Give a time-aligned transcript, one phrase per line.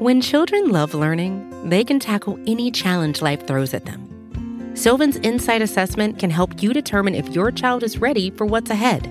[0.00, 4.72] When children love learning, they can tackle any challenge life throws at them.
[4.74, 9.06] Sylvan's Insight Assessment can help you determine if your child is ready for what's ahead.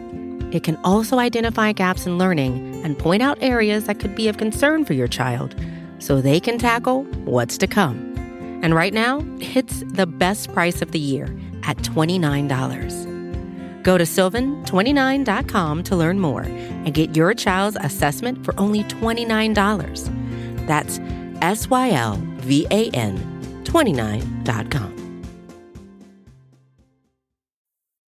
[0.51, 4.37] It can also identify gaps in learning and point out areas that could be of
[4.37, 5.53] concern for your child
[5.99, 8.15] so they can tackle what's to come.
[8.63, 11.25] And right now, it's the best price of the year
[11.65, 13.83] at $29.
[13.83, 20.28] Go to sylvan29.com to learn more and get your child's assessment for only $29.
[20.69, 20.99] That's
[21.41, 23.17] S Y L V A N
[23.63, 24.95] 29.com.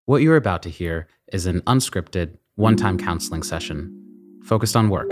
[0.06, 3.98] What you're about to hear is an unscripted, one time counseling session
[4.44, 5.09] focused on work.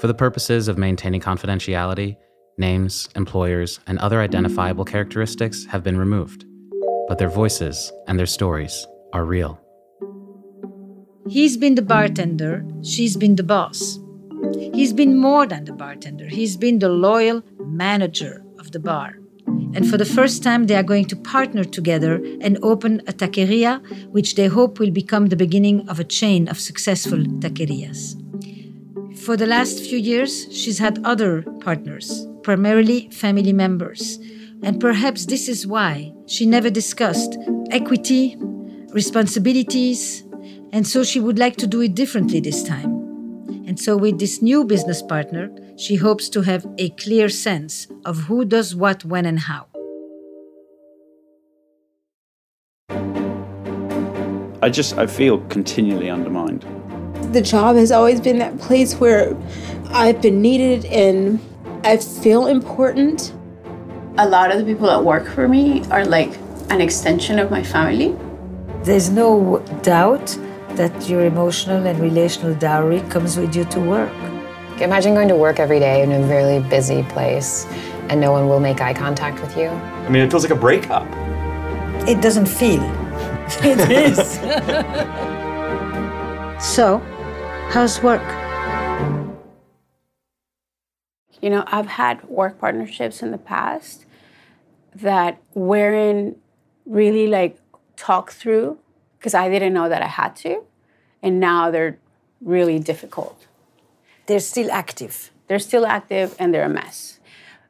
[0.00, 2.16] For the purposes of maintaining confidentiality,
[2.58, 6.44] names, employers, and other identifiable characteristics have been removed,
[7.06, 9.60] but their voices and their stories are real.
[11.28, 13.98] He's been the bartender, she's been the boss.
[14.72, 19.18] He's been more than the bartender, he's been the loyal manager of the bar.
[19.74, 23.82] And for the first time, they are going to partner together and open a taqueria,
[24.10, 28.16] which they hope will become the beginning of a chain of successful taquerias.
[29.18, 34.18] For the last few years, she's had other partners, primarily family members.
[34.62, 37.36] And perhaps this is why she never discussed
[37.70, 38.36] equity,
[38.90, 40.24] responsibilities,
[40.72, 42.93] and so she would like to do it differently this time.
[43.74, 48.16] And so, with this new business partner, she hopes to have a clear sense of
[48.18, 49.66] who does what, when, and how.
[54.62, 56.64] I just I feel continually undermined.
[57.34, 59.36] The job has always been that place where
[59.88, 61.40] I've been needed and
[61.82, 63.34] I feel important.
[64.18, 66.30] A lot of the people that work for me are like
[66.70, 68.16] an extension of my family.
[68.84, 70.38] There's no doubt
[70.76, 74.12] that your emotional and relational dowry comes with you to work.
[74.80, 77.66] Imagine going to work every day in a really busy place
[78.08, 79.68] and no one will make eye contact with you.
[79.68, 81.06] I mean, it feels like a breakup.
[82.08, 82.82] It doesn't feel.
[83.62, 84.18] It is.
[86.74, 86.98] so,
[87.68, 88.22] how's work?
[91.40, 94.06] You know, I've had work partnerships in the past
[94.94, 96.36] that wherein
[96.86, 97.58] really like
[97.96, 98.78] talk through
[99.24, 100.64] because I didn't know that I had to,
[101.22, 101.96] and now they're
[102.42, 103.46] really difficult.
[104.26, 105.30] They're still active.
[105.48, 107.20] They're still active and they're a mess.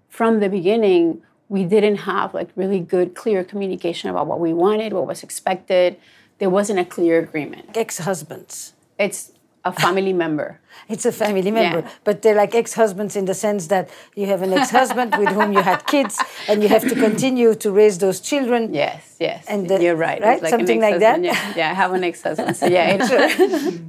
[0.08, 4.92] From the beginning, we didn't have like really good, clear communication about what we wanted,
[4.92, 5.96] what was expected.
[6.38, 7.76] There wasn't a clear agreement.
[7.76, 8.72] Ex-husbands.
[8.98, 9.30] It's
[9.64, 10.60] a family member.
[10.88, 11.90] It's a family member, Yeah.
[12.04, 15.62] but they're like ex-husbands in the sense that you have an ex-husband with whom you
[15.62, 16.14] had kids,
[16.48, 18.74] and you have to continue to raise those children.
[18.74, 19.44] Yes, yes.
[19.48, 20.20] And the- you're right.
[20.20, 20.42] right?
[20.42, 21.22] Like Something like that?
[21.22, 22.56] Yeah, yeah, I have an ex-husband.
[22.56, 23.08] So yeah, it's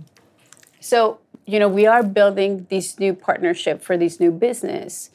[0.80, 5.09] So, you know, we are building this new partnership for this new business,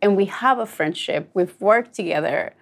[0.00, 1.28] and we have a friendship.
[1.34, 2.54] We've worked together,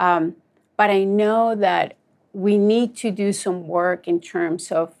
[0.00, 0.34] um,
[0.76, 1.94] but I know that
[2.32, 4.92] we need to do some work in terms of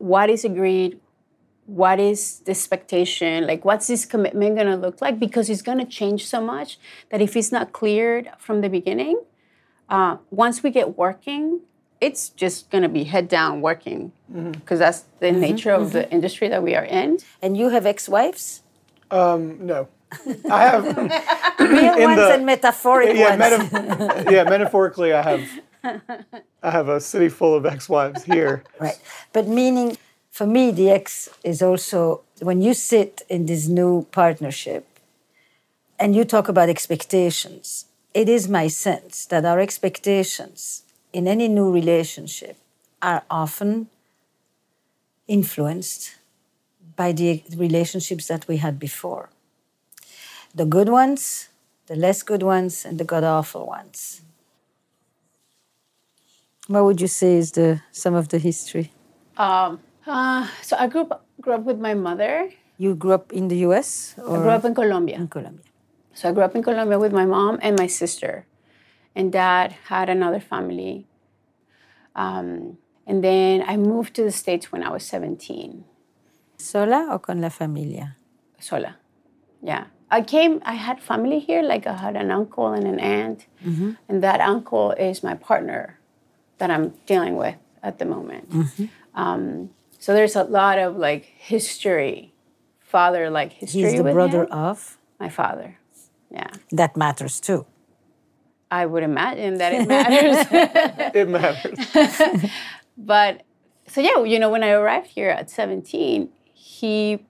[0.00, 0.98] what is agreed,
[1.66, 5.20] what is the expectation, like what's this commitment going to look like?
[5.20, 6.78] Because it's going to change so much
[7.10, 9.20] that if it's not cleared from the beginning,
[9.88, 11.60] uh, once we get working,
[12.00, 14.10] it's just going to be head down working
[14.52, 17.18] because that's the nature of the industry that we are in.
[17.42, 18.62] And you have ex-wives,
[19.10, 19.88] Um, no.
[20.50, 20.84] I have.
[21.60, 23.72] real ones the- and metaphoric yeah, ones.
[23.72, 25.42] meta- yeah, metaphorically, I have.
[26.62, 28.64] I have a city full of ex-wives here.
[28.80, 28.98] Right.
[29.32, 29.98] But meaning,
[30.30, 34.86] for me, the ex is also when you sit in this new partnership
[35.98, 40.82] and you talk about expectations, it is my sense that our expectations
[41.12, 42.56] in any new relationship
[43.02, 43.88] are often
[45.28, 46.16] influenced
[46.96, 49.30] by the relationships that we had before.
[50.54, 51.48] The good ones,
[51.86, 54.22] the less good ones, and the god awful ones.
[56.70, 58.92] What would you say is the some of the history?
[59.36, 62.54] Um, uh, so I grew up, grew up with my mother.
[62.78, 64.14] You grew up in the U.S.
[64.16, 65.16] I grew up in Colombia.
[65.16, 65.66] in Colombia?
[66.14, 68.46] So I grew up in Colombia with my mom and my sister.
[69.16, 71.06] and dad had another family.
[72.14, 75.84] Um, and then I moved to the States when I was 17.
[76.56, 78.16] ¿Sola o con la familia?
[78.60, 78.96] Sola.
[79.60, 79.86] Yeah.
[80.10, 83.46] I came, I had family here, like I had an uncle and an aunt.
[84.08, 85.99] And that uncle is my partner
[86.60, 88.48] that I'm dealing with at the moment.
[89.14, 92.32] Um, so there's a lot of like history,
[92.80, 93.82] father like history.
[93.82, 94.52] He's the with brother him.
[94.52, 94.96] of?
[95.18, 95.78] my father.
[96.30, 96.48] Yeah.
[96.72, 97.66] That matters too.
[98.70, 100.46] I would imagine that it matters.
[101.14, 102.50] It matters.
[102.96, 103.42] but
[103.86, 107.26] so yeah, you know, when I arrived here at 17, he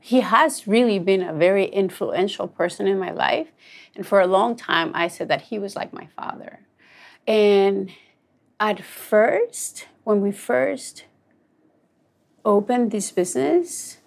[0.00, 3.48] he has really been a very influential person in my life.
[3.96, 6.60] And for a long time I said that he was like my father.
[7.26, 7.90] And
[8.60, 11.04] at first, when we first
[12.44, 13.98] opened this business,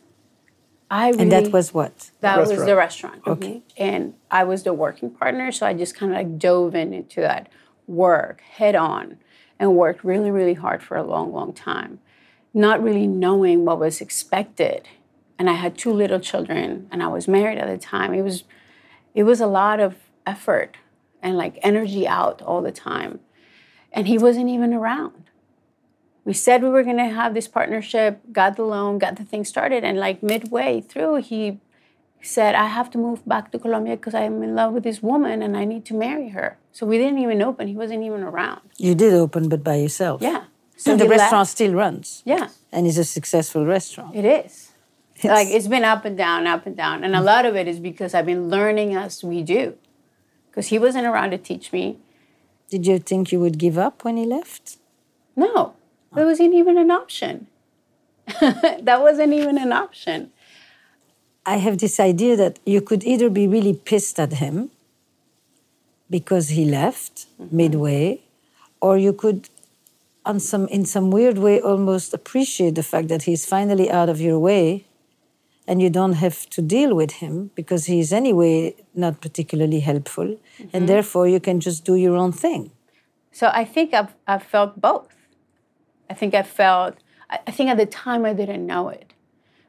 [0.89, 2.11] I really And that was what?
[2.21, 3.15] that was the Restaurant.
[3.25, 3.27] restaurant.
[3.27, 3.61] Okay.
[3.77, 7.19] And I was the working partner, so I just kind of like dove in into
[7.21, 7.49] that
[7.87, 9.17] work head on
[9.59, 11.99] and worked really, really hard for a long, long time,
[12.53, 14.87] not really knowing what was expected.
[15.39, 18.13] And I had two little children and I was married at the time.
[18.13, 18.43] It was
[19.13, 19.95] it was a lot of
[20.25, 20.77] effort
[21.21, 23.19] and like energy out all the time.
[23.97, 25.23] And he wasn't even around.
[26.23, 29.43] We said we were going to have this partnership got the loan got the thing
[29.43, 31.59] started and like midway through he
[32.21, 35.41] said i have to move back to colombia because i'm in love with this woman
[35.41, 36.57] and i need to marry her.
[36.73, 37.67] So we didn't even open.
[37.67, 38.61] He wasn't even around.
[38.77, 40.21] You did open, but by yourself.
[40.21, 40.43] yeah.
[40.75, 42.21] So the he left- restaurant still runs.
[42.23, 42.49] yeah.
[42.71, 44.15] And it's a successful restaurant.
[44.15, 44.73] it is.
[45.23, 47.03] Like it's been up and down up and down.
[47.03, 47.31] And a mm.
[47.31, 49.63] lot of it is because i've been learning as we do.
[50.49, 51.97] Because he wasn't around to teach me
[52.69, 54.77] Did you think you would give up when he left?
[55.35, 55.73] no.
[56.13, 56.25] That ah.
[56.25, 57.47] wasn't even an option.
[58.87, 60.31] That wasn't even an option.
[61.45, 64.69] I have this idea that you could either be really pissed at him
[66.09, 67.55] because he left mm-hmm.
[67.55, 68.21] midway,
[68.81, 69.49] or you could,
[70.25, 74.19] on some in some weird way, almost appreciate the fact that he's finally out of
[74.19, 74.83] your way,
[75.67, 80.71] and you don't have to deal with him because he's anyway not particularly helpful, and
[80.71, 80.85] mm-hmm.
[80.85, 82.71] therefore you can just do your own thing.
[83.31, 85.13] So I think I've, I've felt both.
[86.09, 86.95] I think I felt,
[87.29, 89.13] I I think at the time I didn't know it.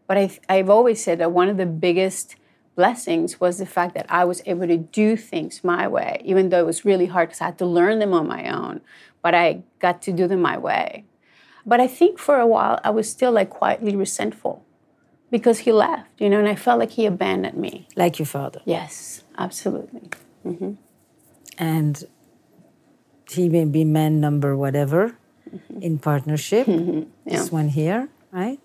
[0.06, 2.36] But I, I've always said that one of the biggest
[2.76, 6.60] blessings was the fact that I was able to do things my way, even though
[6.60, 8.80] it was really hard because I had to learn them on my own.
[9.20, 11.04] But I got to do them my way.
[11.66, 14.64] But I think for a while I was still like quietly resentful
[15.30, 17.88] because he left, you know, and I felt like he abandoned me.
[17.96, 18.60] Like your father.
[18.64, 20.10] Yes, absolutely.
[20.46, 20.74] Mm-hmm.
[21.58, 22.04] and
[23.28, 25.18] he may be man number whatever
[25.50, 25.82] mm-hmm.
[25.82, 26.66] in partnership.
[27.26, 28.60] This one here, right?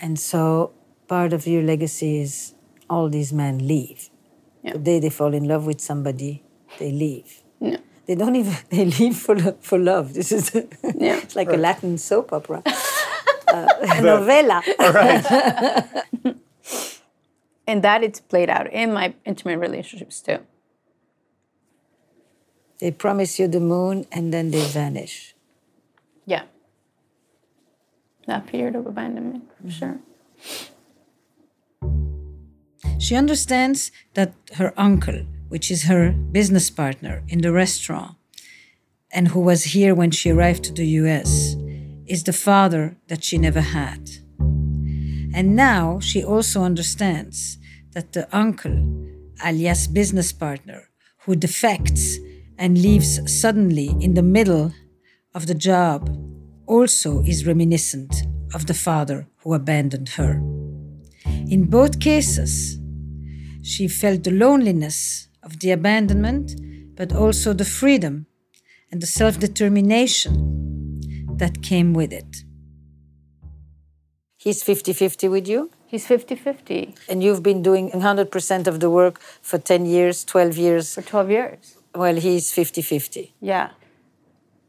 [0.00, 0.72] And so
[1.06, 2.54] part of your legacy is
[2.90, 4.10] all these men leave.
[4.62, 4.72] Yeah.
[4.72, 6.42] The day they fall in love with somebody,
[6.78, 7.42] they leave.
[7.60, 7.76] No.
[8.06, 10.14] They don't even they leave for for love.
[10.14, 11.18] This is Yeah.
[11.22, 12.62] it's like a Latin soap opera,
[13.48, 14.62] uh, a novella.
[17.68, 20.38] And that it's played out in my intimate relationships too.
[22.78, 25.34] They promise you the moon and then they vanish.
[26.26, 26.42] Yeah.
[28.26, 29.98] That period of abandonment, for sure.
[32.98, 38.16] She understands that her uncle, which is her business partner in the restaurant,
[39.10, 41.55] and who was here when she arrived to the US,
[42.06, 44.10] is the father that she never had.
[45.34, 47.58] And now she also understands
[47.92, 48.76] that the uncle,
[49.44, 50.88] alias business partner,
[51.24, 52.18] who defects
[52.58, 54.72] and leaves suddenly in the middle
[55.34, 56.08] of the job,
[56.66, 58.22] also is reminiscent
[58.54, 60.40] of the father who abandoned her.
[61.48, 62.78] In both cases,
[63.62, 66.54] she felt the loneliness of the abandonment,
[66.96, 68.26] but also the freedom
[68.90, 70.65] and the self determination
[71.38, 72.44] that came with it.
[74.36, 78.90] He's 50 50 with you, He's 50 50 and you've been doing 100% of the
[78.90, 81.76] work for 10 years, 12 years, for 12 years.
[81.94, 83.34] Well, he's 50 50.
[83.40, 83.70] Yeah.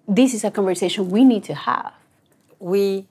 [0.07, 1.91] This is a conversation we need to have.
[2.59, 3.07] We,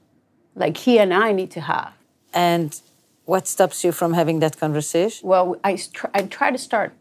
[0.54, 1.92] Like he and I need to have.
[2.32, 2.80] and
[3.24, 5.28] what stops you from having that conversation?
[5.28, 6.92] Well, I, tr- I try to start.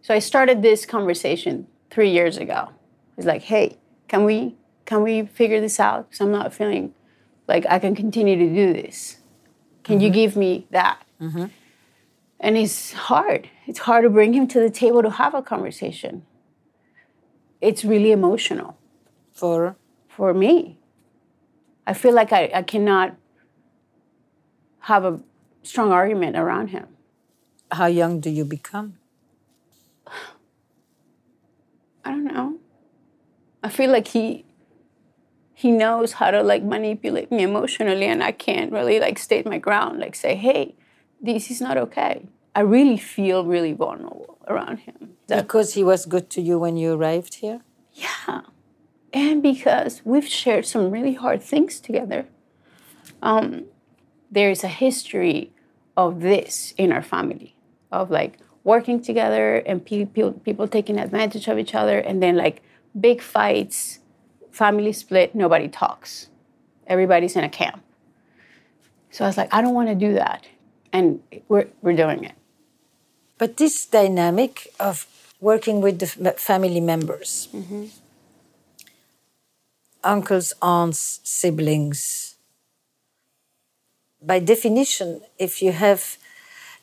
[0.00, 2.70] So I started this conversation three years ago.
[3.18, 3.76] It's like, hey,
[4.08, 4.54] can we
[4.88, 6.08] can we figure this out?
[6.08, 6.94] Because I'm not feeling
[7.46, 9.18] like I can continue to do this.
[9.84, 10.14] Can you mm-hmm.
[10.14, 11.02] give me that?
[11.20, 11.44] Mm-hmm.
[12.40, 13.50] And it's hard.
[13.66, 16.24] It's hard to bring him to the table to have a conversation.
[17.60, 18.78] It's really emotional
[19.34, 19.76] For
[20.08, 20.78] for me.
[21.86, 23.14] I feel like I, I cannot
[24.90, 25.20] have a
[25.62, 26.86] strong argument around him.
[27.70, 28.96] how young do you become?
[32.06, 32.56] I don't know?
[33.62, 34.47] I feel like he
[35.58, 39.58] he knows how to like manipulate me emotionally and I can't really like state my
[39.58, 40.76] ground, like say, hey,
[41.20, 42.28] this is not okay.
[42.54, 45.16] I really feel really vulnerable around him.
[45.26, 47.62] because he was good to you when you arrived here?
[47.92, 48.42] Yeah.
[49.12, 52.26] And because we've shared some really hard things together.
[53.20, 53.64] Um,
[54.30, 55.50] there's a history
[55.96, 57.56] of this in our family,
[57.90, 62.62] of like working together and people, people taking advantage of each other, and then like
[63.00, 63.98] big fights,
[64.50, 66.28] family split, nobody talks.
[66.86, 67.82] Everybody's in a camp.
[69.10, 70.46] So I was like, I don't want to do that.
[70.92, 72.32] And we're, we're doing it.
[73.38, 75.06] But this dynamic of
[75.40, 77.86] working with the family members, mm-hmm.
[80.02, 82.36] uncles, aunts, siblings,
[84.20, 86.16] by definition, if you have,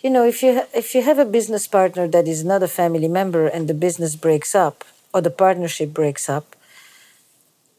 [0.01, 3.09] you know, if you if you have a business partner that is not a family
[3.09, 6.55] member and the business breaks up or the partnership breaks up,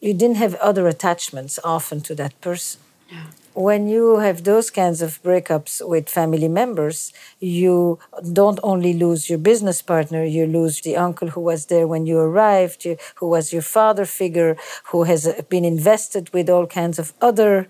[0.07, 2.81] you didn't have other attachments often to that person.
[3.11, 7.11] Yeah when you have those kinds of breakups with family members,
[7.41, 7.99] you
[8.35, 12.19] don't only lose your business partner, you lose the uncle who was there when you
[12.19, 14.59] arrived, who was your father figure,
[14.91, 17.67] who has uh, been invested with all kinds of other.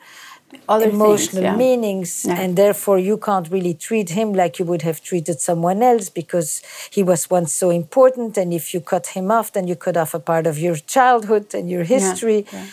[0.69, 1.57] Other emotional things, yeah.
[1.57, 2.41] meanings, yeah.
[2.41, 6.63] and therefore you can't really treat him like you would have treated someone else because
[6.91, 8.37] he was once so important.
[8.37, 11.55] And if you cut him off, then you cut off a part of your childhood
[11.55, 12.47] and your history.
[12.53, 12.67] Yeah.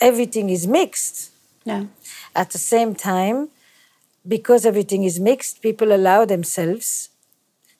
[0.00, 1.32] Everything is mixed.
[2.34, 3.50] At the same time,
[4.26, 7.10] because everything is mixed, people allow themselves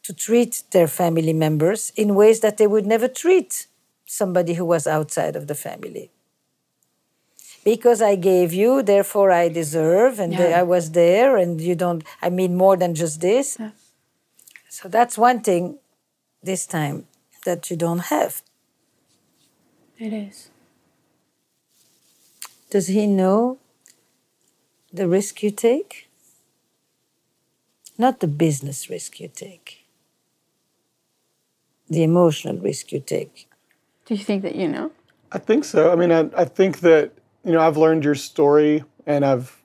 [0.02, 3.66] to treat their family members in ways that they would never treat
[4.04, 6.10] somebody who was outside of the family.
[7.72, 10.60] Because I gave you, therefore I deserve, and yeah.
[10.60, 13.56] I was there, and you don't, I mean more than just this.
[13.60, 13.72] Yeah.
[14.68, 15.78] So that's one thing
[16.50, 17.06] this time
[17.46, 18.32] that you don't have.
[19.98, 20.50] It is.
[22.70, 23.58] Does he know
[24.92, 26.08] the risk you take,
[27.96, 29.84] not the business risk you take,
[31.88, 33.48] the emotional risk you take.
[34.06, 34.90] Do you think that you know?
[35.32, 35.92] I think so.
[35.92, 37.12] I mean, I, I think that,
[37.44, 39.62] you know, I've learned your story and I've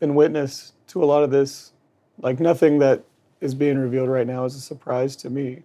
[0.00, 1.72] been witness to a lot of this.
[2.20, 3.04] Like, nothing that
[3.40, 5.62] is being revealed right now is a surprise to me.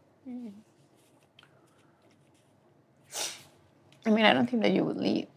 [4.06, 5.28] I mean, I don't think that you would leave.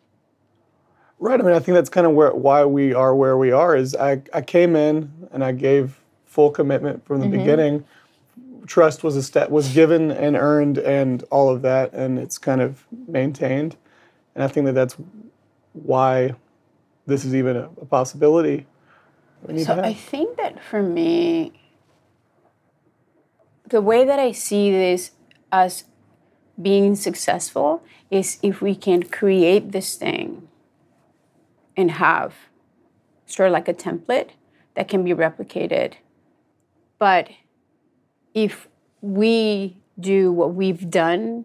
[1.19, 1.41] Right.
[1.41, 3.75] I mean, I think that's kind of where why we are where we are.
[3.75, 7.39] Is I I came in and I gave full commitment from the mm-hmm.
[7.39, 7.85] beginning.
[8.67, 12.61] Trust was a step was given and earned and all of that, and it's kind
[12.61, 13.77] of maintained.
[14.35, 14.97] And I think that that's
[15.85, 16.35] why
[17.07, 18.67] this is even a, a possibility.
[19.65, 21.53] So I think that for me,
[23.69, 25.13] the way that I see this
[25.53, 25.85] as
[26.61, 30.49] being successful is if we can create this thing
[31.77, 32.35] and have
[33.27, 34.31] sort of like a template
[34.75, 35.95] that can be replicated.
[36.99, 37.29] But
[38.35, 38.69] if
[39.01, 41.45] we do what we've done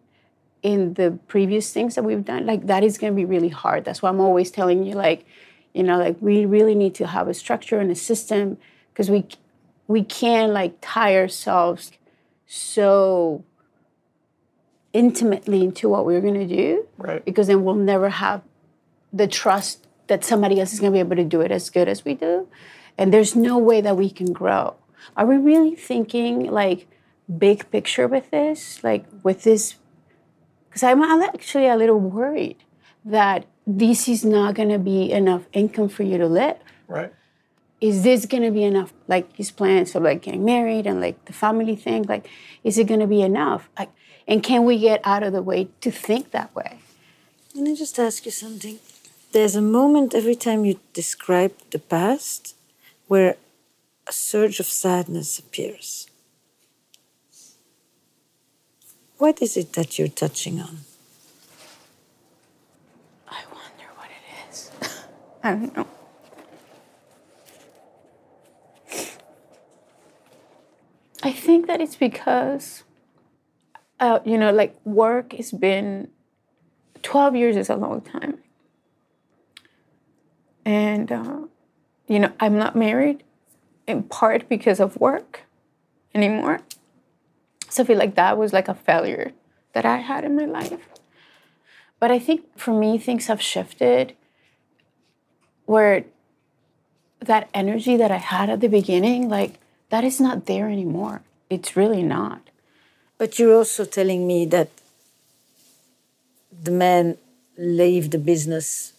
[0.63, 3.85] in the previous things that we've done, like that is going to be really hard.
[3.85, 5.25] That's why I'm always telling you, like,
[5.73, 8.57] you know, like we really need to have a structure and a system
[8.93, 9.25] because we
[9.87, 11.91] we can like tie ourselves
[12.45, 13.43] so
[14.93, 17.23] intimately into what we're going to do, right?
[17.23, 18.41] Because then we'll never have
[19.13, 21.87] the trust that somebody else is going to be able to do it as good
[21.87, 22.47] as we do.
[22.97, 24.75] And there's no way that we can grow.
[25.15, 26.87] Are we really thinking like
[27.37, 28.83] big picture with this?
[28.83, 29.75] Like with this?
[30.71, 32.63] Because I'm actually a little worried
[33.03, 36.55] that this is not going to be enough income for you to live.
[36.87, 37.13] Right.
[37.81, 38.93] Is this going to be enough?
[39.07, 42.03] Like his plans of like getting married and like the family thing.
[42.03, 42.27] Like,
[42.63, 43.69] is it going to be enough?
[43.77, 43.89] Like,
[44.27, 46.79] and can we get out of the way to think that way?
[47.53, 48.79] Let me just ask you something
[49.31, 52.55] there's a moment every time you describe the past
[53.07, 53.37] where
[54.07, 56.07] a surge of sadness appears.
[59.21, 60.79] What is it that you're touching on?
[63.29, 64.71] I wonder what it is.
[65.43, 65.87] I don't know.
[71.21, 72.81] I think that it's because,
[73.99, 76.07] uh, you know, like work has been
[77.03, 78.39] 12 years is a long time.
[80.65, 81.41] And, uh,
[82.07, 83.23] you know, I'm not married
[83.85, 85.41] in part because of work
[86.15, 86.61] anymore.
[87.71, 89.31] So I feel like that was like a failure
[89.71, 90.89] that I had in my life.
[92.01, 94.13] But I think for me, things have shifted
[95.65, 96.03] where
[97.21, 99.53] that energy that I had at the beginning, like,
[99.89, 101.21] that is not there anymore.
[101.49, 102.41] It's really not.
[103.17, 104.69] But you're also telling me that
[106.51, 107.17] the men
[107.57, 108.91] leave the business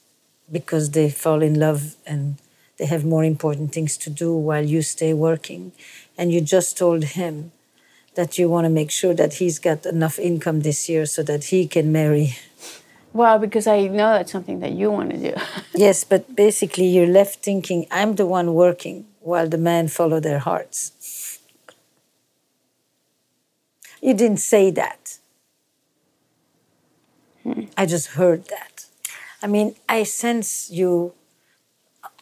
[0.50, 2.36] because they fall in love and
[2.78, 5.72] they have more important things to do while you stay working.
[6.16, 7.52] And you just told him
[8.14, 11.44] that you want to make sure that he's got enough income this year so that
[11.44, 12.36] he can marry.
[13.12, 15.34] Well, because I know that's something that you want to do.
[15.74, 20.38] yes, but basically you're left thinking, I'm the one working while the men follow their
[20.38, 21.38] hearts.
[24.00, 25.18] You didn't say that.
[27.42, 27.64] Hmm.
[27.76, 28.86] I just heard that.
[29.42, 31.12] I mean, I sense you,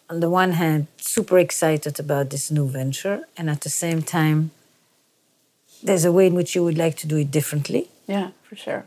[0.09, 4.50] on the one hand, super excited about this new venture, and at the same time,
[5.83, 7.89] there's a way in which you would like to do it differently.
[8.07, 8.87] Yeah, for sure.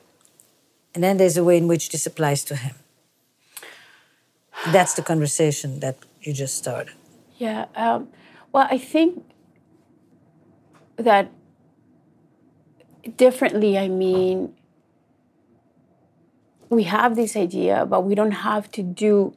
[0.94, 2.76] And then there's a way in which this applies to him.
[4.72, 6.94] That's the conversation that you just started.
[7.38, 7.66] Yeah.
[7.76, 8.10] Um,
[8.52, 9.24] well, I think
[10.98, 11.32] that
[13.18, 14.54] differently, I mean,
[16.70, 19.36] we have this idea, but we don't have to do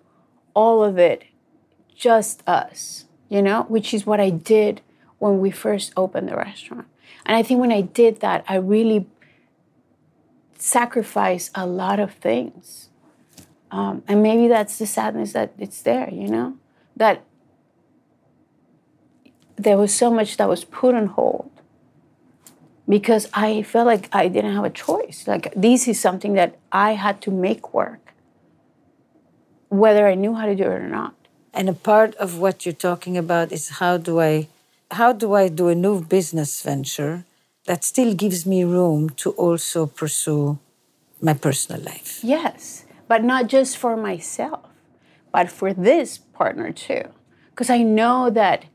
[0.55, 1.25] all of it
[1.95, 4.83] just us, you know, which is what I did
[5.19, 6.87] when we first opened the restaurant.
[7.26, 9.06] And I think when I did that, I really
[10.56, 12.88] sacrificed a lot of things.
[13.71, 16.56] Um, and maybe that's the sadness that it's there, you know,
[16.97, 17.25] that
[19.56, 21.50] there was so much that was put on hold
[22.88, 25.25] because I felt like I didn't have a choice.
[25.26, 28.14] Like, this is something that I had to make work,
[29.68, 31.14] whether I knew how to do it or not.
[31.52, 34.47] And a part of what you're talking about is how do I
[34.90, 37.25] how do I do a new business venture
[37.66, 40.59] that still gives me room to also pursue
[41.21, 42.21] my personal life?
[42.23, 44.66] Yes, but not just for myself,
[45.33, 47.02] but for this partner too.
[47.50, 48.66] Because I know that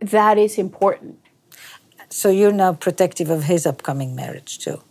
[0.00, 1.18] that is important.
[2.08, 4.82] So you're now protective of his upcoming marriage too.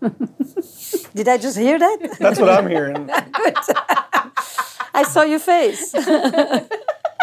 [1.14, 2.16] Did I just hear that?
[2.18, 3.06] That's what I'm hearing.
[3.32, 3.54] Good.
[4.96, 5.94] I saw your face.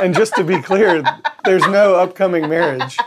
[0.01, 1.03] And just to be clear,
[1.45, 2.97] there's no upcoming marriage.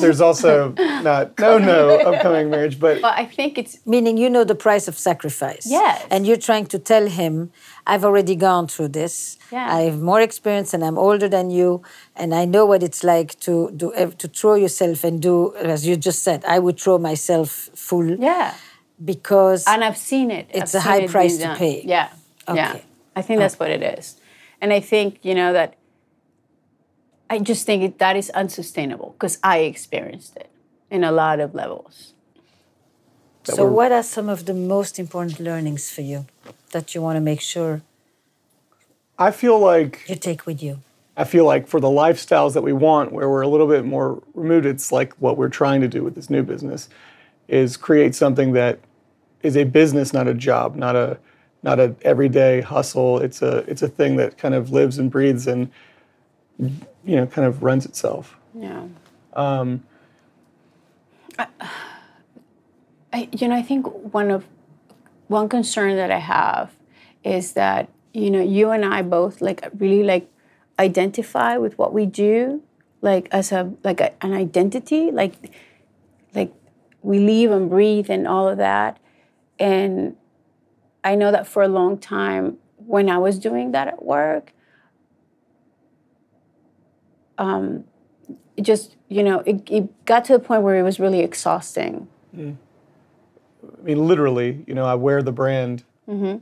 [0.00, 4.44] There's also not no no upcoming marriage, but well, I think it's meaning you know
[4.44, 5.66] the price of sacrifice.
[5.66, 6.04] Yes.
[6.10, 7.50] And you're trying to tell him,
[7.86, 9.38] I've already gone through this.
[9.50, 9.74] Yeah.
[9.74, 11.82] I have more experience and I'm older than you,
[12.14, 15.96] and I know what it's like to do to throw yourself and do as you
[15.96, 16.44] just said.
[16.44, 18.10] I would throw myself full.
[18.20, 18.54] Yeah.
[19.02, 20.46] Because and I've seen it.
[20.50, 21.82] It's I've a high it price to pay.
[21.84, 22.10] Yeah.
[22.48, 22.56] Okay.
[22.56, 22.80] Yeah.
[23.14, 23.64] I think that's uh-huh.
[23.64, 24.16] what it is.
[24.60, 25.76] And I think, you know, that
[27.28, 30.50] I just think that is unsustainable because I experienced it
[30.90, 32.12] in a lot of levels.
[33.44, 36.26] So, what are some of the most important learnings for you
[36.72, 37.82] that you want to make sure
[39.18, 40.80] I feel like you take with you?
[41.16, 44.22] I feel like for the lifestyles that we want, where we're a little bit more
[44.34, 46.88] removed, it's like what we're trying to do with this new business
[47.48, 48.80] is create something that
[49.42, 51.18] is a business, not a job, not a
[51.62, 53.18] not a everyday hustle.
[53.20, 55.70] It's a it's a thing that kind of lives and breathes and
[56.58, 58.36] you know kind of runs itself.
[58.54, 58.84] Yeah.
[59.34, 59.84] Um,
[61.38, 61.46] I,
[63.12, 64.46] I, you know, I think one of
[65.28, 66.72] one concern that I have
[67.24, 70.30] is that you know you and I both like really like
[70.78, 72.62] identify with what we do
[73.02, 75.34] like as a like a, an identity like
[76.34, 76.52] like
[77.02, 78.98] we live and breathe and all of that
[79.58, 80.16] and
[81.02, 84.52] I know that for a long time when I was doing that at work
[87.38, 87.84] um,
[88.56, 92.08] it just you know it, it, got to the point where it was really exhausting
[92.34, 92.56] mm.
[93.62, 96.36] i mean literally you know i wear the brand mm-hmm.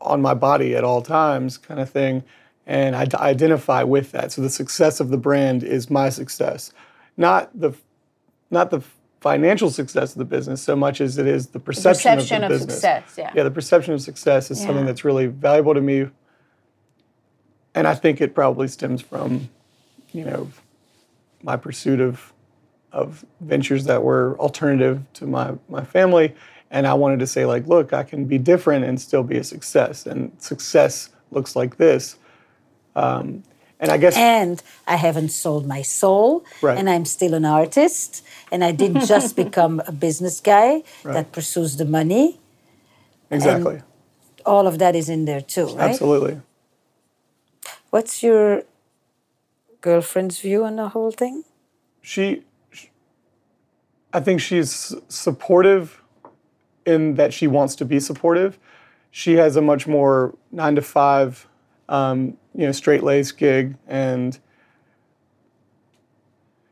[0.00, 2.22] on my body at all times kind of thing
[2.66, 6.72] and I identify with that so the success of the brand is my success
[7.16, 7.72] not the
[8.50, 8.82] not the
[9.20, 12.50] financial success of the business so much as it is the perception, the perception of
[12.50, 13.32] the of business success, yeah.
[13.34, 14.66] yeah the perception of success is yeah.
[14.66, 16.06] something that's really valuable to me
[17.74, 19.48] and i think it probably stems from
[20.12, 20.50] you know,
[21.42, 22.32] my pursuit of
[22.92, 26.34] of ventures that were alternative to my my family,
[26.70, 29.44] and I wanted to say like, look, I can be different and still be a
[29.44, 32.16] success, and success looks like this.
[32.96, 33.42] Um,
[33.80, 36.76] and I guess and I haven't sold my soul, right.
[36.76, 41.14] and I'm still an artist, and I didn't just become a business guy right.
[41.14, 42.40] that pursues the money.
[43.30, 43.76] Exactly.
[43.76, 43.84] And
[44.44, 45.90] all of that is in there too, right?
[45.90, 46.40] Absolutely.
[47.90, 48.64] What's your
[49.80, 51.44] girlfriend's view on the whole thing?
[52.02, 52.90] She, she
[54.12, 56.02] I think she's supportive
[56.86, 58.58] in that she wants to be supportive.
[59.10, 61.46] She has a much more nine to five,
[61.88, 64.38] um, you know, straight laced gig, and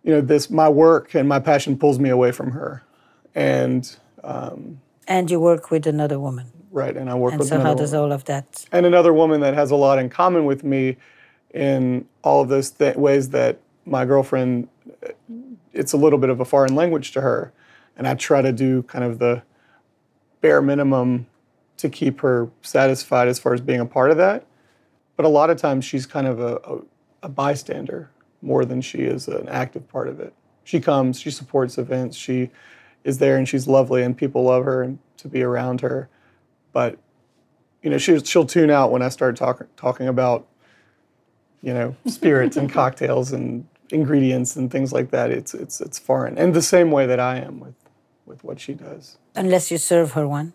[0.02, 2.82] you know, this my work and my passion pulls me away from her,
[3.34, 6.46] and um, And you work with another woman.
[6.70, 8.04] Right, and I work And with so, how does woman.
[8.10, 8.66] all of that?
[8.70, 10.96] and another woman that has a lot in common with me
[11.56, 14.68] in all of those th- ways that my girlfriend
[15.04, 15.12] uh,
[15.72, 17.52] it's a little bit of a foreign language to her.
[17.96, 19.42] And i try to do kind of the
[20.40, 21.26] bare minimum
[21.78, 24.46] to keep her satisfied as far as being a part of that.
[25.16, 26.80] But a lot of times she's kind of a, a,
[27.24, 28.10] a bystander
[28.42, 30.34] more than she is an active part of it.
[30.64, 32.50] She comes she supports events she
[33.04, 36.08] is there and she's lovely and people love her and to be around her.
[36.72, 36.98] But
[37.82, 40.46] you know, she, she'll tune out when I start talking talking about,
[41.62, 45.30] you know, spirits and cocktails and ingredients and things like that.
[45.30, 47.74] It's it's it's foreign, and the same way that I am with
[48.24, 49.18] with what she does.
[49.34, 50.52] Unless you serve her one.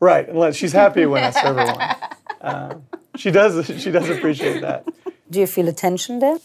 [0.00, 1.96] Right, unless she's happy when I serve her one.
[2.42, 2.74] Uh,
[3.14, 4.84] she does she does appreciate that.
[5.30, 6.38] Do you feel a tension there?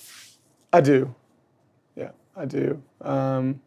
[0.71, 1.15] I do.
[1.95, 2.83] Yeah, I do.
[3.01, 3.61] Um,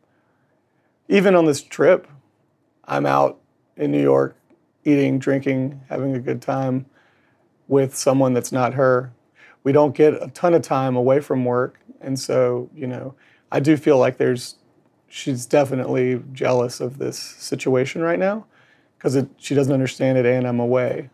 [1.09, 2.07] even on this trip,
[2.85, 3.41] I'm out
[3.77, 4.37] in New York
[4.85, 6.87] eating, drinking, having a good time
[7.69, 9.13] with someone that's not her.
[9.63, 11.81] We don't get a ton of time away from work.
[12.01, 13.15] And so, you know,
[13.53, 14.57] I do feel like there's,
[15.09, 18.47] she's definitely jealous of this situation right now
[18.97, 21.11] because she doesn't understand it and I'm away.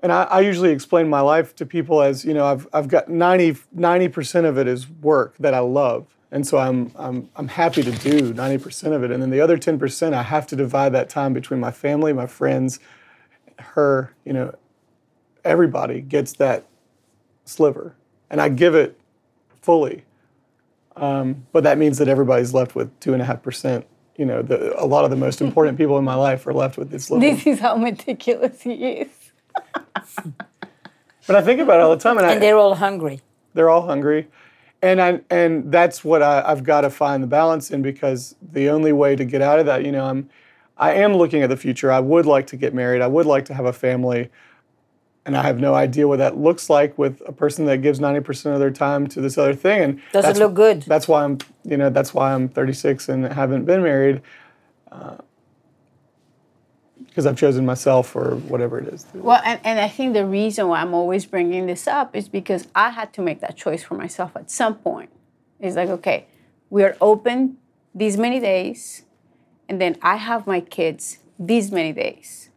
[0.00, 3.08] And I, I usually explain my life to people as, you know, I've, I've got
[3.08, 6.16] 90, 90% of it is work that I love.
[6.32, 9.10] And so I'm, I'm, I'm happy to do 90% of it.
[9.10, 12.26] And then the other 10%, I have to divide that time between my family, my
[12.26, 12.80] friends,
[13.58, 14.54] her, you know,
[15.44, 16.66] everybody gets that
[17.44, 17.94] sliver.
[18.30, 18.98] And I give it
[19.60, 20.04] fully.
[20.96, 23.84] Um, but that means that everybody's left with 2.5%.
[24.16, 26.76] You know, the, a lot of the most important people in my life are left
[26.76, 27.28] with this little.
[27.28, 29.08] This is how meticulous he is.
[31.26, 33.20] But I think about it all the time, and, I, they're all hungry.
[33.54, 34.28] they're all hungry
[34.82, 38.68] and I, and that's what I, I've got to find the balance in because the
[38.68, 40.28] only way to get out of that, you know, I'm
[40.76, 41.92] I am looking at the future.
[41.92, 43.02] I would like to get married.
[43.02, 44.30] I would like to have a family,
[45.24, 48.20] and I have no idea what that looks like with a person that gives ninety
[48.20, 49.80] percent of their time to this other thing.
[49.82, 50.82] And Does it that's- look good?
[50.82, 54.20] That's why I'm, you know, that's why I'm 36 and haven't been married,
[54.90, 55.16] uh,
[57.06, 59.06] because I've chosen myself or whatever it is.
[59.14, 62.66] Well, and, and I think the reason why I'm always bringing this up is because
[62.74, 65.10] I had to make that choice for myself at some point.
[65.60, 66.26] It's like, okay,
[66.70, 67.58] we are open
[67.94, 69.02] these many days,
[69.68, 72.48] and then I have my kids these many days.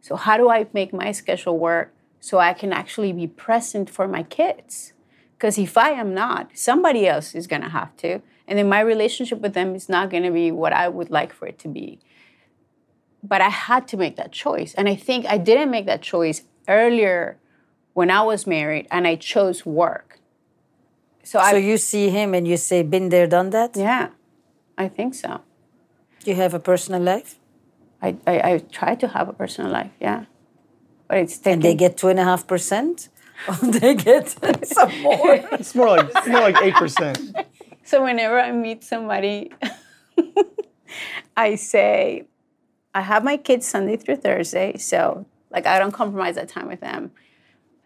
[0.00, 1.93] So, how do I make my schedule work
[2.26, 4.92] so I can actually be present for my kids?
[5.36, 8.12] Because if I am not, somebody else is gonna have to.
[8.46, 11.46] And then my relationship with them is not gonna be what I would like for
[11.46, 11.88] it to be
[13.24, 14.74] but I had to make that choice.
[14.74, 17.38] And I think I didn't make that choice earlier
[17.94, 20.20] when I was married and I chose work.
[21.22, 23.76] So, I So you see him and you say, been there, done that?
[23.76, 24.08] yeah,
[24.76, 25.40] I think so.
[26.22, 27.38] Do you have a personal life?
[28.02, 30.24] I, I, I try to have a personal life, yeah.
[31.08, 33.08] But it's taking, And they get two and a half percent?
[33.48, 34.28] Or they get
[34.66, 35.34] some more?
[35.52, 37.18] It's more like it's more like eight percent.
[37.84, 39.50] So whenever I meet somebody,
[41.36, 42.26] I say,
[42.94, 46.80] I have my kids Sunday through Thursday, so like I don't compromise that time with
[46.80, 47.10] them.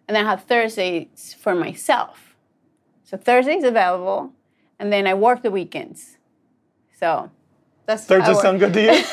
[0.06, 2.36] And then I have Thursdays for myself.
[3.04, 4.32] So Thursday's available,
[4.78, 6.18] and then I work the weekends.
[7.00, 7.30] So
[7.86, 8.42] that's how Thursday work.
[8.42, 9.04] sound good to you?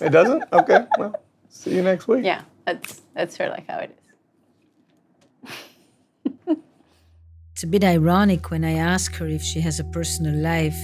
[0.00, 0.44] it doesn't?
[0.52, 0.86] Okay.
[0.98, 1.14] Well,
[1.48, 2.24] see you next week.
[2.24, 4.02] Yeah, that's that's sort of like how it is.
[7.52, 10.80] It's a bit ironic when I ask her if she has a personal life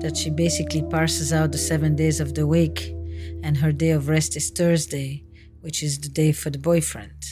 [0.00, 2.94] that she basically parses out the seven days of the week
[3.42, 5.24] and her day of rest is Thursday,
[5.60, 7.22] which is the day for the boyfriend.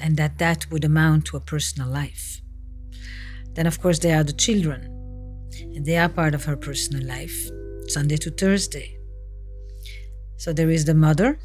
[0.00, 2.40] And that that would amount to a personal life.
[3.52, 4.84] Then, of course, there are the children,
[5.74, 7.50] and they are part of her personal life,
[7.88, 8.96] Sunday to Thursday.
[10.38, 11.38] So there is the mother,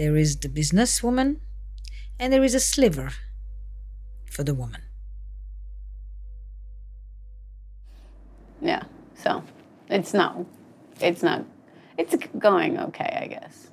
[0.00, 1.36] there is the businesswoman,
[2.18, 3.10] and there is a sliver
[4.24, 4.80] for the woman.
[8.62, 8.84] Yeah.
[9.14, 9.44] So
[9.90, 10.46] it's not
[11.02, 11.44] it's not
[11.98, 13.68] it's going okay, I guess.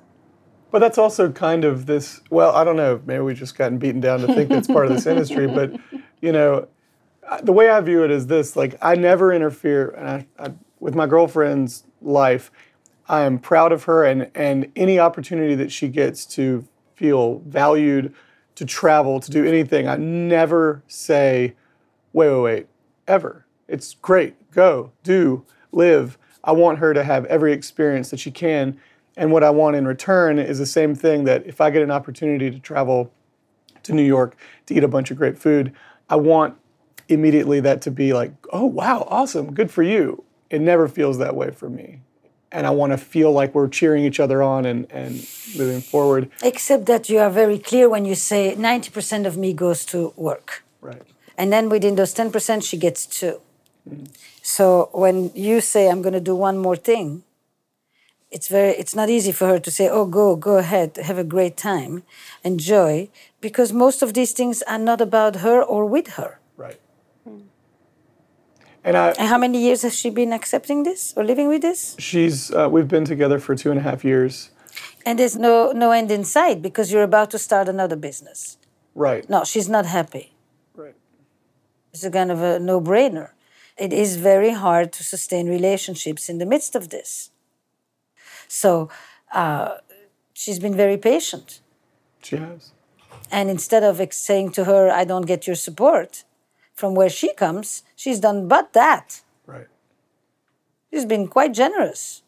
[0.70, 2.20] But that's also kind of this.
[2.28, 3.00] Well, I don't know.
[3.06, 5.46] Maybe we've just gotten beaten down to think that's part of this industry.
[5.58, 5.80] But
[6.20, 6.68] you know,
[7.42, 10.94] the way I view it is this: like I never interfere, and I, I, with
[10.94, 12.50] my girlfriend's life,
[13.08, 18.14] I am proud of her, and and any opportunity that she gets to feel valued,
[18.56, 21.54] to travel, to do anything, I never say,
[22.12, 22.66] wait, wait, wait,
[23.06, 23.46] ever.
[23.68, 24.34] It's great.
[24.50, 26.18] Go, do, live.
[26.42, 28.80] I want her to have every experience that she can.
[29.16, 31.90] And what I want in return is the same thing that if I get an
[31.90, 33.12] opportunity to travel
[33.82, 35.72] to New York to eat a bunch of great food,
[36.08, 36.56] I want
[37.08, 40.24] immediately that to be like, oh, wow, awesome, good for you.
[40.50, 42.00] It never feels that way for me.
[42.50, 45.12] And I want to feel like we're cheering each other on and, and
[45.56, 46.30] moving forward.
[46.42, 50.64] Except that you are very clear when you say 90% of me goes to work.
[50.80, 51.02] Right.
[51.36, 53.40] And then within those 10%, she gets 2
[54.42, 57.22] So when you say, I'm going to do one more thing,
[58.30, 61.24] it's very it's not easy for her to say oh go go ahead have a
[61.24, 62.02] great time
[62.44, 63.08] enjoy
[63.40, 66.78] because most of these things are not about her or with her Right.
[68.84, 71.96] And I, and how many years has she been accepting this or living with this
[71.98, 74.50] she's, uh, we've been together for two and a half years.
[75.06, 78.56] and there's no no end in sight because you're about to start another business
[78.94, 79.28] Right.
[79.28, 80.26] no she's not happy
[80.82, 80.94] Right.
[81.92, 83.28] it's a kind of a no-brainer
[83.86, 87.30] it is very hard to sustain relationships in the midst of this
[88.48, 88.88] so
[89.32, 89.68] uh,
[90.40, 91.60] she's been very patient
[92.22, 92.72] She has.
[93.30, 96.24] And instead of saying to her, I don't get your support
[96.78, 99.22] from where she comes, she's done but that.
[99.46, 99.66] Right.
[100.90, 102.22] She's been quite generous.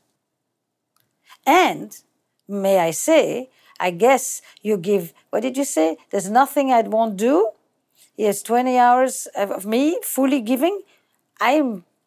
[1.47, 1.97] And
[2.49, 5.97] may I say, I guess you give, what did you say?
[6.11, 7.51] There's nothing I won't do.
[8.17, 10.83] Yes, 20 hours of of me fully giving.
[11.41, 11.55] I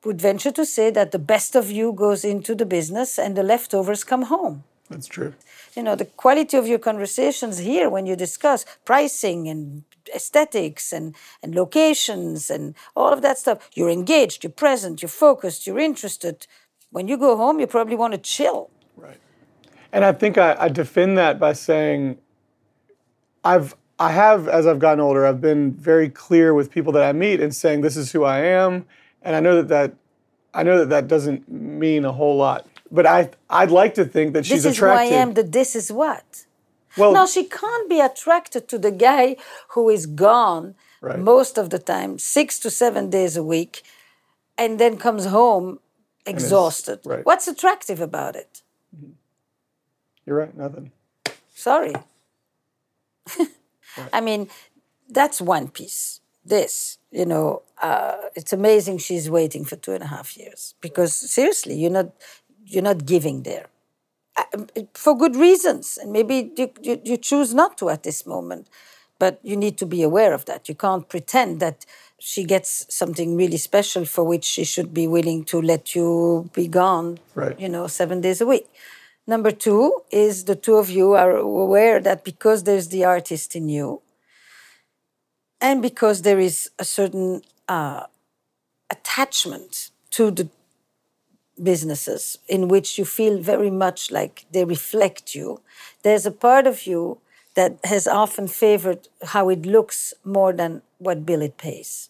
[0.06, 3.41] would venture to say that the best of you goes into the business and the
[3.53, 4.63] leftovers come home.
[4.89, 5.34] That's true.
[5.75, 11.15] you know the quality of your conversations here when you discuss pricing and aesthetics and,
[11.41, 16.47] and locations and all of that stuff you're engaged you're present you're focused you're interested
[16.91, 19.17] when you go home you probably want to chill Right.
[19.91, 22.17] And I think I, I defend that by saying
[23.43, 27.13] I've I have as I've gotten older, I've been very clear with people that I
[27.13, 28.85] meet and saying this is who I am.
[29.21, 29.93] And I know that that
[30.53, 32.67] I know that that doesn't mean a whole lot.
[32.91, 34.99] But I I'd like to think that she's attractive.
[34.99, 36.45] this is who i am that this is what
[36.97, 39.36] well, no she can't be attracted to the guy
[39.69, 41.19] who is gone Right.
[41.19, 43.84] most of the time six to seven days a week
[44.58, 45.79] and then comes home
[46.25, 47.25] exhausted right.
[47.25, 48.63] what's attractive about it
[50.25, 50.91] you're right, nothing.
[51.53, 51.93] Sorry.
[54.13, 54.49] I mean,
[55.10, 56.21] that's one piece.
[56.45, 61.13] This, you know, uh, it's amazing she's waiting for two and a half years because
[61.13, 62.12] seriously, you're not
[62.65, 63.67] you're not giving there
[64.93, 68.67] for good reasons, and maybe you, you, you choose not to at this moment.
[69.19, 70.67] But you need to be aware of that.
[70.67, 71.85] You can't pretend that
[72.19, 76.67] she gets something really special for which she should be willing to let you be
[76.67, 77.57] gone, Right.
[77.59, 78.67] you know, seven days a week.
[79.25, 83.69] Number two is the two of you are aware that because there's the artist in
[83.69, 84.01] you,
[85.61, 88.03] and because there is a certain uh,
[88.91, 90.49] attachment to the
[91.61, 95.61] businesses in which you feel very much like they reflect you,
[96.03, 97.19] there's a part of you
[97.55, 102.09] that has often favored how it looks more than what bill it pays.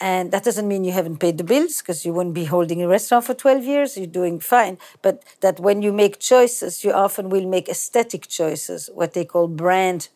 [0.00, 2.88] And that doesn't mean you haven't paid the bills because you wouldn't be holding a
[2.88, 4.78] restaurant for 12 years, you're doing fine.
[5.02, 9.46] But that when you make choices, you often will make aesthetic choices, what they call
[9.46, 10.08] brand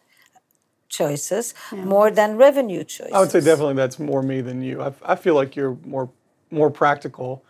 [0.88, 3.12] choices, more than revenue choices.
[3.14, 4.82] I would say definitely that's more me than you.
[4.82, 6.10] I, I feel like you're more
[6.50, 7.42] more practical.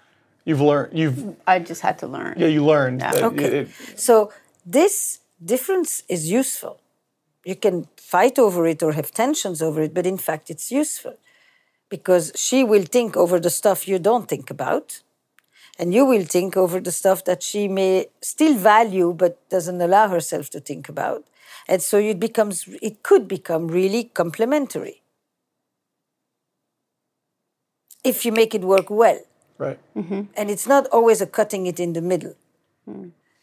[0.44, 0.98] You've learned.
[0.98, 2.34] You've I just had to learn.
[2.38, 2.46] yeah.
[2.46, 3.00] You learned.
[3.00, 3.26] Yeah.
[3.28, 3.58] Okay.
[3.60, 4.32] it- So
[4.64, 6.80] this difference is useful.
[7.44, 11.16] You can fight over it or have tensions over it, but in fact, it's useful
[11.88, 15.00] because she will think over the stuff you don't think about,
[15.78, 20.08] and you will think over the stuff that she may still value but doesn't allow
[20.08, 21.24] herself to think about.
[21.68, 25.02] And so it becomes, it could become really complementary
[28.04, 29.18] if you make it work well
[29.58, 29.78] right.
[29.94, 32.34] and it's not always a cutting it in the middle.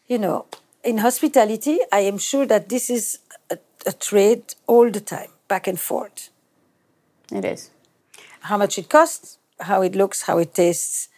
[0.08, 0.46] You know,
[0.82, 3.18] in hospitality, I am sure that this is
[3.50, 6.30] a, a trade all the time, back and forth.
[7.32, 7.70] It is.
[8.40, 11.08] How much it costs, how it looks, how it tastes,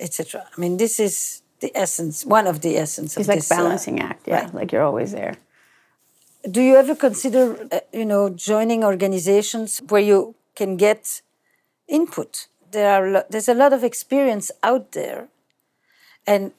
[0.00, 0.46] etc.
[0.56, 3.50] I mean, this is the essence, one of the essence It's of like this.
[3.52, 4.26] uh, balancing act.
[4.26, 4.54] Yeah, right.
[4.54, 5.34] like you're always there.
[6.50, 11.22] do you ever consider, uh, you know, joining organizations where you can get
[11.86, 12.46] input?
[12.70, 15.28] There are there's a lot of experience out there,
[16.26, 16.52] and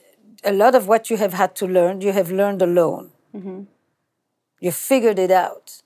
[0.44, 3.12] a lot of what you have had to learn, you have learned alone.
[3.36, 3.64] Mm-hmm.
[4.60, 5.82] You figured it out,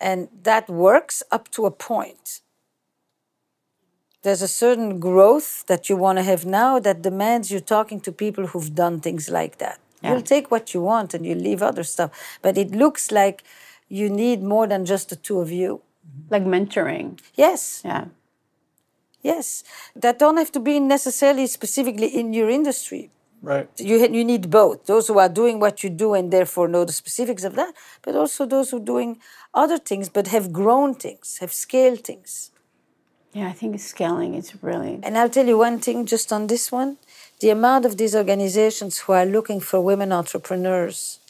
[0.00, 2.40] and that works up to a point.
[4.22, 8.12] There's a certain growth that you want to have now that demands you talking to
[8.12, 9.78] people who've done things like that.
[10.02, 13.42] You'll take what you want and you leave other stuff, but it looks like
[13.88, 15.82] you need more than just the two of you.
[16.30, 17.18] Like mentoring.
[17.34, 18.06] Yes, Yeah.
[19.32, 19.46] Yes.
[20.02, 23.10] That don't have to be necessarily specifically in your industry.
[23.40, 23.68] Right.
[23.90, 26.92] You, you need both those who are doing what you do and therefore know the
[27.02, 27.72] specifics of that,
[28.04, 29.10] but also those who are doing
[29.54, 32.50] other things but have grown things, have scaled things.
[33.32, 34.98] Yeah, I think scaling is really.
[35.04, 36.96] And I'll tell you one thing just on this one
[37.40, 41.20] the amount of these organizations who are looking for women entrepreneurs,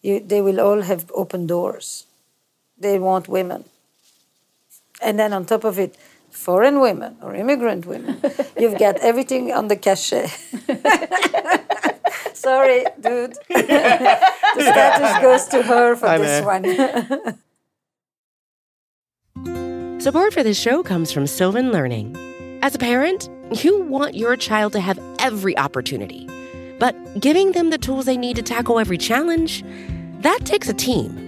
[0.00, 2.06] you, they will all have open doors.
[2.78, 3.64] They want women.
[5.02, 5.96] And then on top of it,
[6.30, 8.20] foreign women or immigrant women.
[8.58, 10.28] You've got everything on the cachet.
[12.34, 13.34] Sorry, dude.
[13.48, 16.64] the status goes to her for Hi, this one.
[20.00, 22.16] Support for this show comes from Sylvan Learning.
[22.62, 26.28] As a parent, you want your child to have every opportunity,
[26.78, 29.64] but giving them the tools they need to tackle every challenge,
[30.20, 31.27] that takes a team.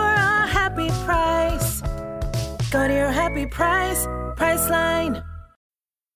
[0.61, 1.81] happy price.
[2.69, 4.05] Go to your happy price,
[4.37, 5.30] Priceline.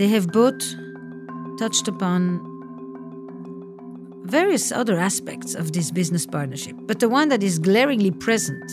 [0.00, 0.62] They have both
[1.58, 2.40] touched upon
[4.24, 8.64] various other aspects of this business partnership, but the one that is glaringly present,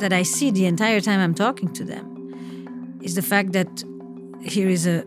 [0.00, 3.84] that I see the entire time I'm talking to them, is the fact that
[4.42, 5.04] here is a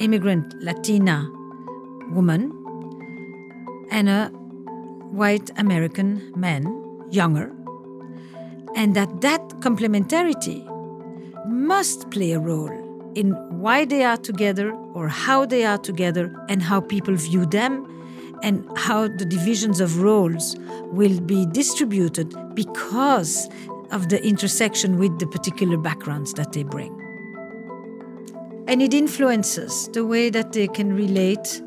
[0.00, 1.26] immigrant Latina
[2.10, 2.52] woman
[3.90, 4.26] and a
[5.12, 6.66] white American man,
[7.10, 7.50] younger,
[8.76, 10.60] and that that complementarity
[11.46, 12.81] must play a role
[13.14, 17.88] in why they are together or how they are together and how people view them
[18.42, 23.48] and how the divisions of roles will be distributed because
[23.90, 26.98] of the intersection with the particular backgrounds that they bring.
[28.66, 31.62] And it influences the way that they can relate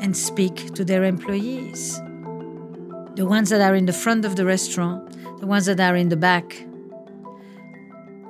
[0.00, 1.98] and speak to their employees.
[3.14, 6.08] The ones that are in the front of the restaurant, the ones that are in
[6.08, 6.67] the back,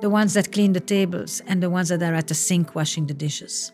[0.01, 3.07] the ones that clean the tables, and the ones that are at the sink washing
[3.07, 3.71] the dishes.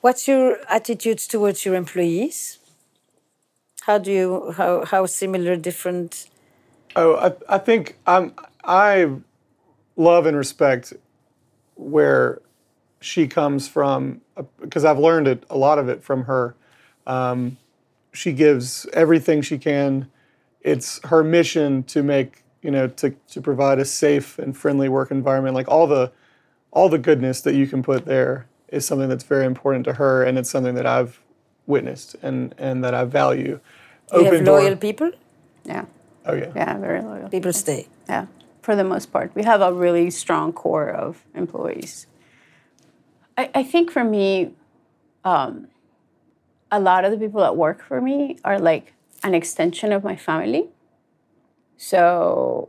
[0.00, 2.58] What's your attitudes towards your employees?
[3.82, 6.28] How do you how how similar different?
[6.96, 9.10] Oh, I, I think I'm I
[9.96, 10.92] love and respect
[11.74, 12.40] where
[13.00, 14.20] she comes from
[14.60, 16.54] because I've learned it a lot of it from her.
[17.06, 17.56] Um,
[18.12, 20.10] she gives everything she can.
[20.60, 25.10] It's her mission to make you know to to provide a safe and friendly work
[25.10, 25.54] environment.
[25.54, 26.12] Like all the
[26.70, 30.22] all the goodness that you can put there is something that's very important to her,
[30.22, 31.20] and it's something that I've
[31.66, 33.60] witnessed and and that I value.
[34.12, 35.12] You have loyal people.
[35.64, 35.84] Yeah.
[36.26, 36.52] Oh yeah.
[36.54, 37.28] Yeah, very loyal.
[37.28, 37.86] People stay.
[38.08, 38.26] Yeah,
[38.62, 42.06] for the most part, we have a really strong core of employees.
[43.38, 44.52] I, I think for me,
[45.24, 45.68] um,
[46.70, 48.92] a lot of the people that work for me are like
[49.22, 50.68] an extension of my family.
[51.82, 52.68] So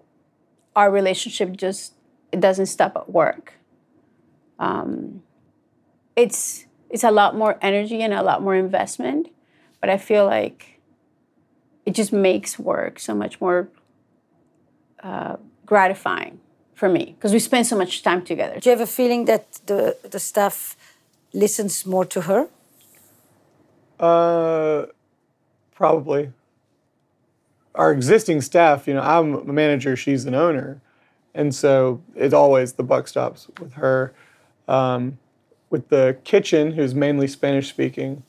[0.73, 1.95] our relationship just
[2.31, 3.55] it doesn't stop at work.
[4.57, 5.21] Um,
[6.15, 9.27] it's it's a lot more energy and a lot more investment,
[9.81, 10.79] but I feel like
[11.85, 13.67] it just makes work so much more
[15.03, 15.35] uh,
[15.65, 16.39] gratifying
[16.73, 18.61] for me because we spend so much time together.
[18.61, 20.77] Do you have a feeling that the the staff
[21.33, 22.47] listens more to her?
[23.99, 24.85] Uh,
[25.75, 26.31] probably.
[27.75, 30.81] Our existing staff, you know, I'm a manager, she's an owner,
[31.33, 34.13] and so it's always the buck stops with her.
[34.67, 35.17] Um,
[35.69, 38.23] with the kitchen, who's mainly Spanish speaking.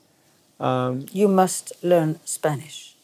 [0.60, 2.94] Um, You must learn Spanish.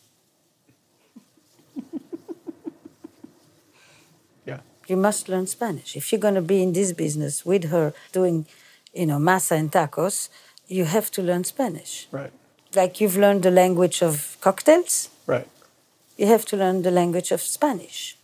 [4.47, 4.61] Yeah.
[4.87, 5.97] You must learn Spanish.
[5.97, 8.47] If you're going to be in this business with her doing,
[8.95, 10.29] you know, masa and tacos,
[10.69, 12.07] you have to learn Spanish.
[12.13, 12.33] right,
[12.75, 15.49] Like you've learned the language of cocktails, right.
[16.19, 18.19] You have to learn the language of Spanish.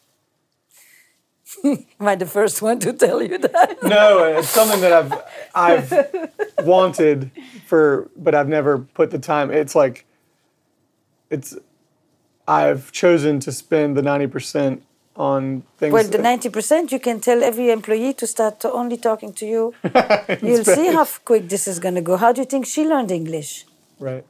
[1.65, 3.79] Am I the first one to tell you that?
[3.83, 5.13] No, it's something that I've
[5.55, 5.87] I've
[6.67, 7.31] wanted
[7.67, 9.51] for, but I've never put the time.
[9.51, 10.05] It's like
[11.31, 11.57] it's
[12.49, 14.83] I've chosen to spend the ninety percent
[15.17, 15.93] on things.
[15.93, 19.73] Well, the 90%, you can tell every employee to start to only talking to you.
[20.43, 22.17] You'll see how quick this is going to go.
[22.17, 23.65] How do you think she learned English?
[24.01, 24.25] right.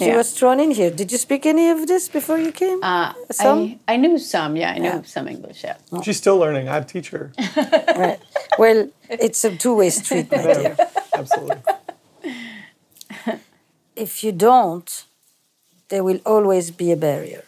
[0.00, 0.16] She Yeah.
[0.16, 0.90] was thrown in here.
[0.90, 2.82] Did you speak any of this before you came?
[2.82, 3.58] Uh, Some?
[3.86, 5.02] I, I knew some, yeah, I knew Yeah.
[5.02, 5.76] some English, yeah.
[6.02, 6.70] She's still learning.
[6.70, 7.30] I teach her.
[8.04, 8.18] right.
[8.58, 10.76] Well, it's a two-way street, my dear.
[11.12, 11.62] Absolutely.
[13.94, 15.04] If you don't,
[15.90, 17.44] there will always be a barrier.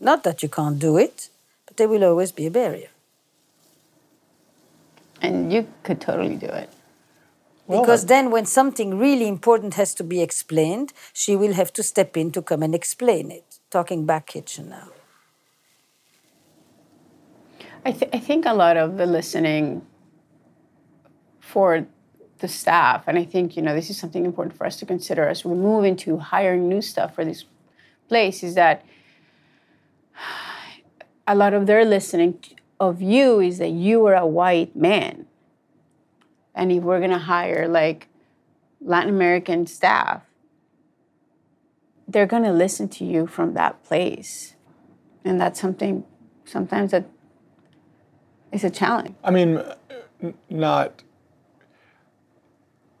[0.00, 1.28] Not that you can't do it,
[1.66, 2.88] but there will always be a barrier.
[5.22, 6.68] And you could totally do it.
[7.68, 12.16] Because then, when something really important has to be explained, she will have to step
[12.16, 13.58] in to come and explain it.
[13.70, 14.88] Talking back kitchen now.
[17.84, 19.86] I, th- I think a lot of the listening
[21.40, 21.86] for
[22.38, 25.26] the staff, and I think you know this is something important for us to consider
[25.26, 27.44] as we move into hiring new stuff for this
[28.08, 28.84] place, is that
[31.26, 32.38] a lot of their listening
[32.78, 35.26] of you is that you are a white man,
[36.56, 38.08] and if we're gonna hire like
[38.80, 40.22] Latin American staff,
[42.08, 44.54] they're gonna listen to you from that place,
[45.24, 46.04] and that's something
[46.44, 47.04] sometimes that
[48.50, 49.14] is a challenge.
[49.22, 49.62] I mean,
[50.50, 51.02] not.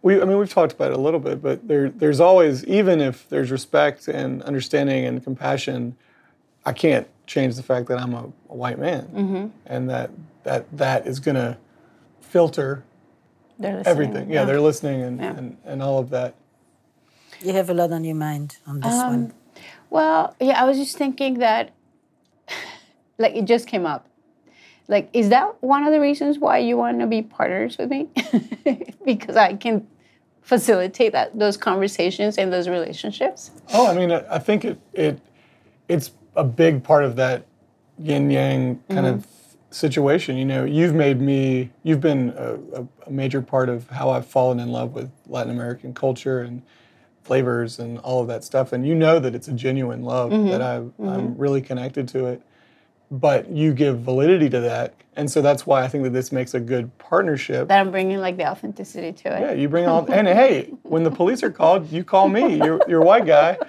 [0.02, 3.00] We, I mean, we've talked about it a little bit, but there, there's always, even
[3.00, 5.96] if there's respect and understanding and compassion,
[6.64, 9.50] I can't change the fact that I'm a, a white man, Mhm.
[9.66, 10.10] and that
[10.44, 11.56] that that is going to
[12.20, 12.84] filter
[13.58, 14.28] They're listening, everything.
[14.30, 14.44] Yeah, yeah.
[14.44, 15.36] they're listening and, Yeah.
[15.36, 16.34] and and all of that.
[17.40, 19.32] You have a lot on your mind on this Um, one.
[19.90, 21.70] Well, yeah, I was just thinking that,
[23.18, 24.06] like, it just came up.
[24.88, 28.08] Like, is that one of the reasons why you want to be partners with me?
[29.04, 29.86] because I can
[30.42, 33.50] facilitate that those conversations and those relationships.
[33.74, 35.18] Oh, I mean, I, I think it it
[35.88, 37.46] it's a big part of that
[37.98, 39.26] yin yang kind of
[39.76, 40.36] situation.
[40.36, 42.58] You know, you've made me, you've been a,
[43.06, 46.62] a, major part of how I've fallen in love with Latin American culture and
[47.22, 48.72] flavors and all of that stuff.
[48.72, 50.50] And you know that it's a genuine love Mhm.
[50.50, 50.92] that I, Mhm.
[51.08, 52.42] I'm really connected to it.
[53.10, 56.54] But you give validity to that, and so that's why I think that this makes
[56.54, 57.68] a good partnership.
[57.68, 59.40] That I'm bringing like the authenticity to it.
[59.40, 60.04] Yeah, you bring all.
[60.10, 62.56] And hey, when the police are called, you call me.
[62.56, 63.58] You're you're a white guy.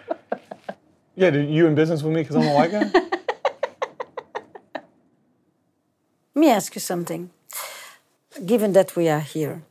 [1.19, 2.91] Yeah, do you in business with me because I'm a white guy?
[6.37, 7.31] Let me ask you something.
[8.45, 9.63] Given that we are here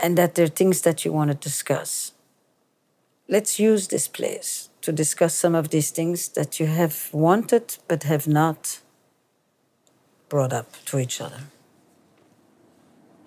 [0.00, 2.12] and that there are things that you want to discuss,
[3.28, 8.04] let's use this place to discuss some of these things that you have wanted but
[8.04, 8.80] have not
[10.30, 11.42] brought up to each other.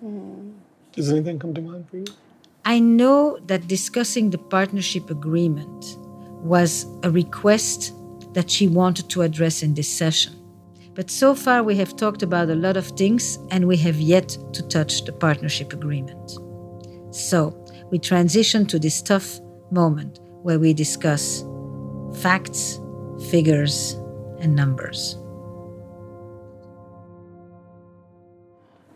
[0.00, 0.50] Hmm.
[0.96, 2.06] Does anything come to mind for you?
[2.64, 5.96] I know that discussing the partnership agreement
[6.42, 7.92] was a request
[8.34, 10.41] that she wanted to address in this session.
[10.94, 14.36] But so far, we have talked about a lot of things and we have yet
[14.52, 16.38] to touch the partnership agreement.
[17.14, 17.58] So,
[17.90, 19.40] we transition to this tough
[19.70, 21.44] moment where we discuss
[22.20, 22.78] facts,
[23.30, 23.94] figures,
[24.40, 25.16] and numbers.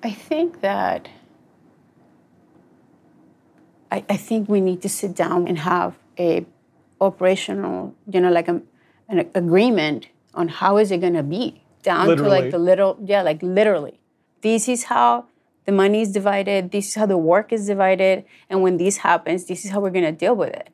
[0.03, 1.09] I think that
[3.91, 6.45] I, I think we need to sit down and have a
[7.01, 8.61] operational, you know, like a,
[9.09, 13.23] an agreement on how is it going to be down to like the little, yeah,
[13.23, 13.97] like literally.
[14.43, 15.27] This is how
[15.65, 16.71] the money is divided.
[16.71, 18.25] This is how the work is divided.
[18.51, 20.69] And when this happens, this is how we're going to deal with it.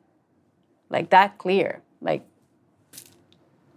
[0.89, 1.81] Like that clear.
[2.01, 2.21] Like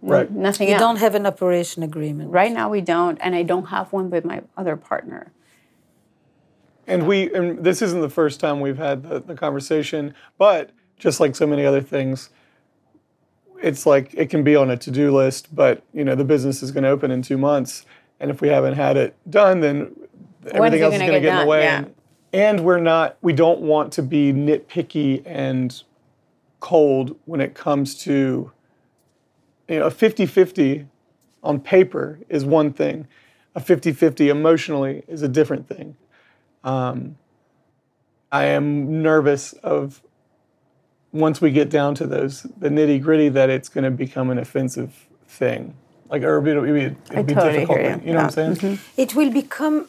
[0.03, 0.31] n- Right.
[0.31, 0.81] nothing You else.
[0.85, 2.31] don't have an operation agreement.
[2.31, 5.31] Right now we don't, and I don't have one with my other partner.
[6.85, 11.19] And we, and this isn't the first time we've had the, the conversation, but just
[11.19, 12.29] like so many other things,
[13.61, 16.71] it's like it can be on a to-do list, but you know the business is
[16.71, 17.85] going to open in two months,
[18.19, 19.95] and if we haven't had it done, then
[20.51, 21.63] everything else is going to get get in the way.
[21.63, 21.77] Yeah.
[21.77, 21.93] And
[22.33, 25.83] and we're not we don't want to be nitpicky and
[26.59, 28.51] cold when it comes to
[29.67, 30.87] you know a 50-50
[31.43, 33.07] on paper is one thing
[33.55, 35.95] a 50-50 emotionally is a different thing
[36.63, 37.17] um,
[38.31, 40.01] i am nervous of
[41.17, 44.37] once we get down to those the nitty gritty that it's going to become an
[44.37, 44.91] offensive
[45.27, 45.75] thing
[46.09, 48.01] like or it'd be, it'd be, I it'd be totally difficult hear you.
[48.05, 49.01] you know what i'm saying Mm-hmm.
[49.03, 49.87] It will become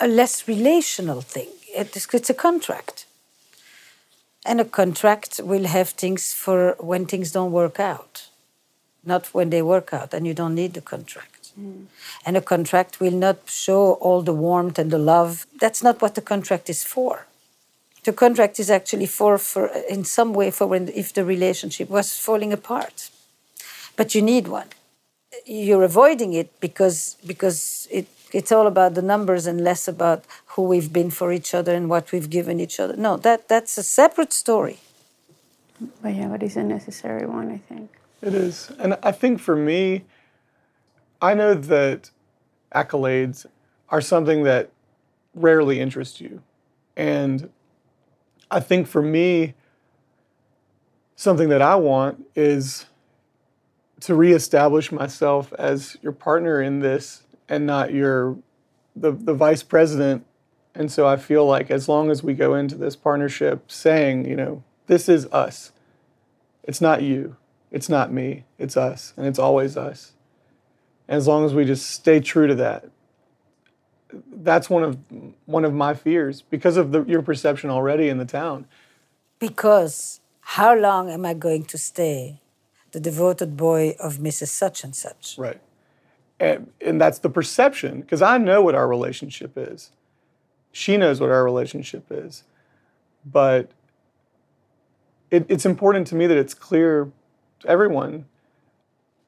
[0.00, 1.48] a less relational thing.
[1.74, 3.06] It's, it's a contract.
[4.46, 8.28] And a contract will have things for when things don't work out,
[9.04, 11.34] not when they work out, and you don't need the contract.
[12.24, 15.44] And a contract will not show all the warmth and the love.
[15.60, 17.26] That's not what the contract is for.
[18.04, 22.18] The contract is actually for, for in some way, for when if the relationship was
[22.18, 23.10] falling apart.
[23.96, 24.68] But you need one
[25.44, 30.62] you're avoiding it because because it it's all about the numbers and less about who
[30.62, 32.96] we've been for each other and what we've given each other.
[32.96, 34.78] No, that that's a separate story.
[36.02, 37.90] But yeah, but it's a necessary one, I think.
[38.20, 38.70] It is.
[38.78, 40.04] And I think for me,
[41.22, 42.10] I know that
[42.74, 43.46] accolades
[43.88, 44.70] are something that
[45.34, 46.42] rarely interest you.
[46.96, 47.48] And
[48.50, 49.54] I think for me,
[51.16, 52.86] something that I want is
[54.00, 58.38] to reestablish myself as your partner in this and not your
[58.94, 60.24] the, the vice president.
[60.74, 64.36] And so I feel like as long as we go into this partnership saying, you
[64.36, 65.72] know, this is us.
[66.62, 67.36] It's not you.
[67.70, 68.44] It's not me.
[68.58, 69.12] It's us.
[69.16, 70.12] And it's always us.
[71.08, 72.84] And as long as we just stay true to that,
[74.12, 74.98] that's one of
[75.46, 78.66] one of my fears because of the, your perception already in the town.
[79.38, 82.40] Because how long am I going to stay
[82.92, 84.48] the devoted boy of Mrs.
[84.48, 85.36] Such and Such?
[85.38, 85.60] Right.
[86.40, 89.90] And, and that's the perception because I know what our relationship is.
[90.72, 92.44] She knows what our relationship is.
[93.24, 93.70] But
[95.30, 97.10] it, it's important to me that it's clear
[97.60, 98.26] to everyone,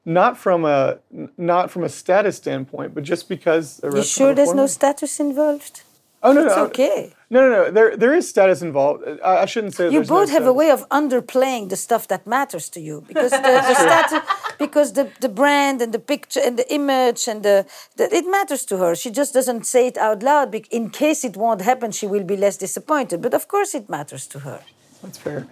[0.05, 0.99] not from a
[1.37, 3.77] not from a status standpoint, but just because.
[3.77, 5.83] the You sure there's no status involved?
[6.23, 7.13] Oh no, It's no, okay.
[7.31, 7.71] No, no, no.
[7.71, 9.03] There, there is status involved.
[9.23, 9.85] I, I shouldn't say.
[9.85, 13.03] You there's no both have a way of underplaying the stuff that matters to you
[13.07, 14.29] because the, the status,
[14.59, 18.65] because the, the brand and the picture and the image and the, the it matters
[18.65, 18.93] to her.
[18.93, 20.53] She just doesn't say it out loud.
[20.69, 23.21] In case it won't happen, she will be less disappointed.
[23.21, 24.61] But of course, it matters to her.
[25.01, 25.47] That's fair.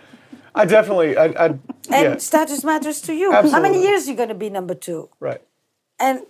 [0.56, 1.18] I definitely.
[1.18, 2.18] I, I And yeah.
[2.18, 3.32] status matters to you.
[3.34, 3.52] Absolutely.
[3.52, 3.90] How many Absolutely.
[3.90, 5.10] years are you going to be number two?
[5.20, 5.42] Right.
[6.00, 6.22] And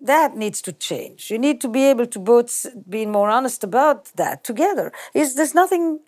[0.00, 1.30] that needs to change.
[1.30, 4.92] You need to be able to both s- be more honest about that together.
[5.14, 6.00] Is there's nothing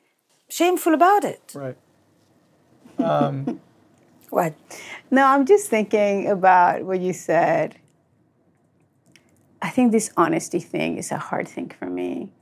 [0.49, 1.53] shameful about it?
[1.55, 1.77] Right.
[2.99, 3.61] Um,
[4.31, 4.55] What?
[5.11, 7.77] No, I'm just thinking about what you said.
[9.63, 12.33] I think this honesty thing is a hard thing for me.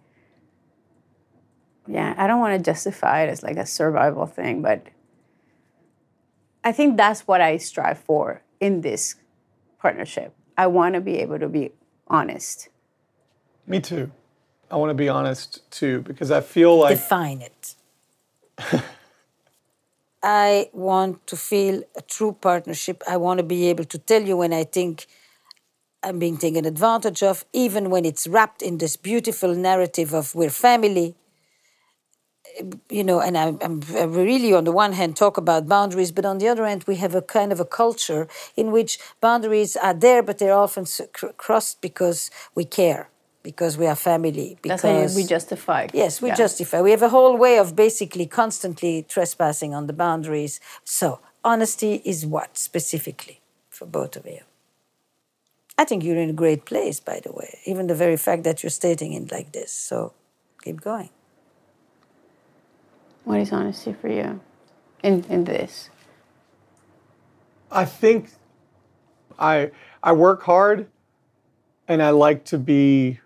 [1.87, 4.87] Yeah, I don't want to justify it as like a survival thing, but
[6.67, 9.15] I think that's what I strive for in this
[9.79, 10.35] partnership.
[10.59, 11.71] I want to be able to be
[12.09, 12.69] honest.
[13.69, 14.11] Me too.
[14.69, 17.75] I want to be honest too because I feel like Define it.
[20.25, 23.01] I want to feel a true partnership.
[23.09, 25.07] I want to be able to tell you when I think
[26.03, 30.51] I'm being taken advantage of, even when it's wrapped in this beautiful narrative of we're
[30.51, 31.15] family.
[32.89, 33.81] You know, and I'm, I'm
[34.13, 37.15] really, on the one hand, talk about boundaries, but on the other hand, we have
[37.15, 40.87] a kind of a culture in which boundaries are there, but they're often
[41.37, 43.09] crossed because we care,
[43.43, 44.57] because we are family.
[44.63, 45.89] Because That's how we justify.
[45.93, 46.35] Yes, we Yeah.
[46.35, 46.81] justify.
[46.81, 50.59] We have a whole way of basically constantly trespassing on the boundaries.
[50.85, 54.41] So, honesty is what specifically for both of you?
[55.79, 58.63] I think you're in a great place, by the way, even the very fact that
[58.63, 59.73] you're stating it like this.
[59.73, 60.15] So,
[60.65, 61.11] keep going.
[63.27, 64.41] What is honesty for you
[65.03, 65.91] in, in this?
[67.73, 68.31] I think
[69.37, 70.87] I I work hard
[71.89, 73.19] and I like to be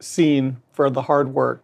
[0.00, 1.62] seen for the hard work.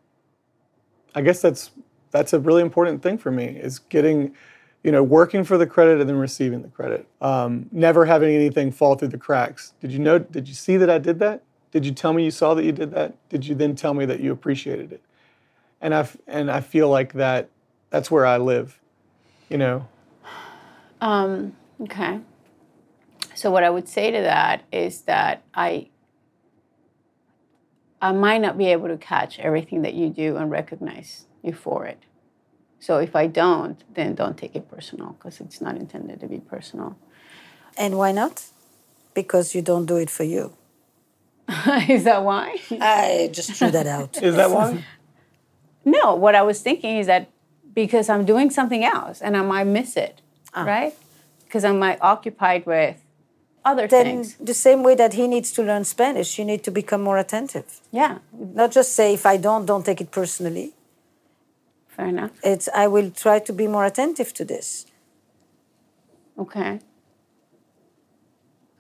[1.13, 1.73] I guess that's
[2.13, 4.37] that's a really important thing for me is getting
[4.85, 7.05] you know working for the credit and then receiving the credit.
[7.21, 9.73] Um, never having anything fall through the cracks.
[9.81, 11.43] Did you know did you see that I did that?
[11.73, 13.17] Did you tell me you saw that you did that?
[13.29, 15.03] Did you then tell me that you appreciated it?
[15.85, 17.51] And I f- and I feel like that
[17.91, 18.81] that's where I live.
[19.51, 19.87] You know,
[21.03, 22.21] Um, okay.
[23.35, 25.89] So what I would say to that is that I
[28.01, 31.85] I might not be able to catch everything that you do and recognize you for
[31.85, 31.99] it.
[32.81, 36.41] So if I don't, then don't take it personal because it's not intended to be
[36.41, 36.97] personal.
[37.77, 38.47] And why not?
[39.13, 40.55] Because you don't do it for you.
[41.89, 42.57] is that why?
[42.71, 44.23] I just threw that out.
[44.23, 44.83] Is that why?
[45.85, 47.29] No, what I was thinking is that
[47.75, 50.23] because I'm doing something else and I might miss it,
[50.55, 50.65] ah.
[50.65, 50.95] right?
[51.45, 52.97] Because I'm like, occupied with
[53.65, 54.37] other then things.
[54.37, 57.81] the same way that he needs to learn Spanish, you need to become more attentive.
[57.91, 58.19] Yeah.
[58.33, 60.73] Not just say if I don't, don't take it personally.
[61.89, 62.33] Fair enough.
[62.43, 64.87] It's I will try to be more attentive to this.
[66.39, 66.81] Okay.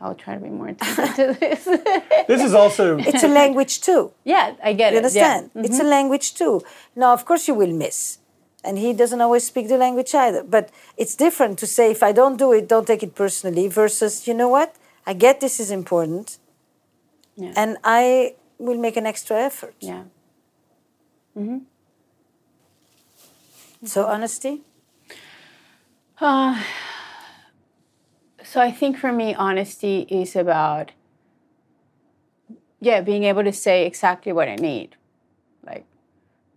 [0.05, 1.64] I'll try to be more attentive to this.
[2.30, 4.02] This is also It's a language too.
[4.32, 5.05] yeah, I get You it.
[5.05, 5.42] understand?
[5.55, 5.62] Yeah.
[5.66, 6.55] It's a language too.
[7.02, 8.18] Now, of course, you will miss.
[8.66, 10.42] And he doesn't always speak the language either.
[10.57, 10.64] But
[11.02, 14.34] it's different to say, if I don't do it, don't take it personally, versus, you
[14.40, 14.70] know what?
[15.07, 16.26] I get this is important.
[17.36, 17.52] Yeah.
[17.57, 19.74] And I will make an extra effort.
[19.80, 20.05] Yeah.
[21.38, 21.59] Mm-hmm.
[23.86, 24.62] So, honesty?
[26.20, 26.62] Uh,
[28.55, 30.92] so I think for me, honesty is about,
[32.80, 34.94] yeah, being able to say exactly what I need.
[35.66, 35.84] Like,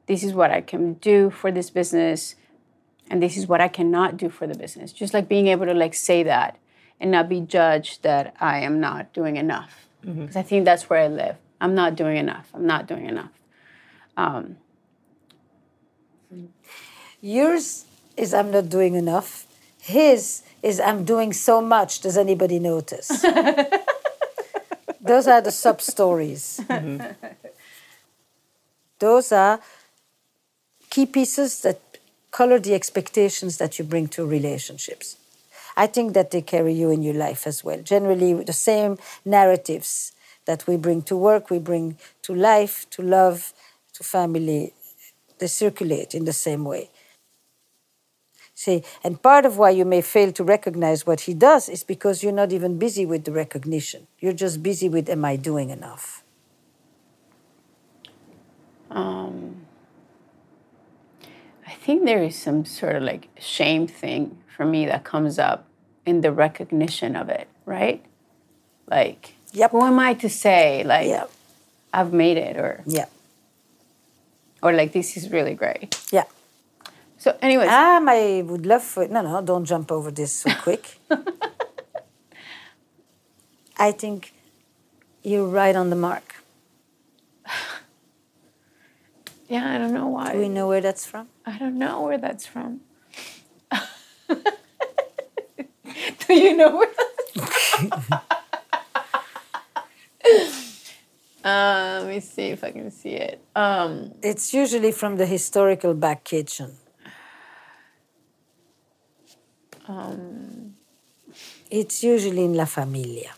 [0.06, 2.36] this is what I can do for this business,
[3.10, 4.92] and this is what I cannot do for the business.
[4.94, 6.60] Just like being able to like say that
[7.00, 9.88] and not be judged that I am not doing enough.
[10.22, 11.38] Because I think that's where I live.
[11.60, 12.52] I'm not doing enough.
[12.54, 13.32] I'm not doing enough.
[14.16, 14.58] Um,
[17.22, 17.86] Yours
[18.16, 19.47] is I'm not doing enough.
[19.88, 22.02] His is I'm doing so much.
[22.02, 23.08] Does anybody notice?
[25.00, 26.60] Those are the sub stories.
[26.70, 27.02] Mm-hmm.
[29.00, 29.62] Those are
[30.90, 31.80] key pieces that
[32.32, 35.16] color the expectations that you bring to relationships.
[35.78, 37.80] I think that they carry you in your life as well.
[37.82, 40.12] Generally, the same narratives
[40.46, 43.54] that we bring to work, we bring to life, to love,
[43.94, 44.74] to family,
[45.38, 46.90] they circulate in the same way.
[48.58, 52.24] See, and part of why you may fail to recognize what he does is because
[52.24, 54.08] you're not even busy with the recognition.
[54.20, 56.24] You're just busy with, am I doing enough?
[58.90, 59.58] um,
[61.68, 65.66] I think there is some sort of like shame thing for me that comes up
[66.04, 68.04] in the recognition of it, right?
[68.90, 69.72] Like, Yep.
[69.72, 71.26] who am I to say like Yeah.
[71.94, 73.06] I've made it or Yeah.
[74.64, 75.96] or like this is really great.
[76.12, 76.24] Yeah.
[77.18, 81.00] So, anyways, Um, I would love for no, no, don't jump over this so quick.
[83.80, 84.34] I think
[85.24, 86.36] you're right on the mark.
[89.50, 90.34] yeah, I don't know why.
[90.34, 91.28] Do we know where that's from?
[91.46, 92.82] I don't know where that's from.
[96.28, 97.92] Do you know where that's from?
[101.44, 103.42] uh, let me see if I can see it.
[103.56, 106.78] Um, It's usually from the historical back kitchen.
[109.88, 110.76] Um,
[111.70, 113.34] It's usually in La Familia.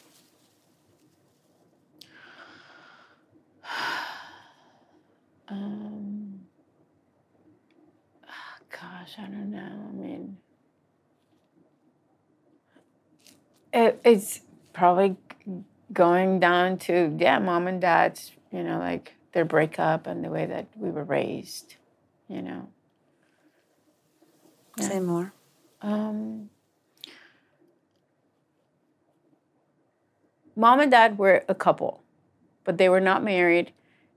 [5.48, 6.42] um,
[8.70, 9.60] gosh, I don't know.
[9.60, 10.38] I mean,
[13.74, 14.42] it, it's
[14.74, 15.16] probably
[15.92, 20.46] going down to yeah, mom and dad's, you know, like their breakup and the way
[20.46, 21.76] that we were raised,
[22.28, 22.70] you know.
[24.80, 25.34] Say more.
[25.82, 26.50] Um,
[30.56, 32.04] mom and dad were a couple,
[32.64, 33.72] but they were not married.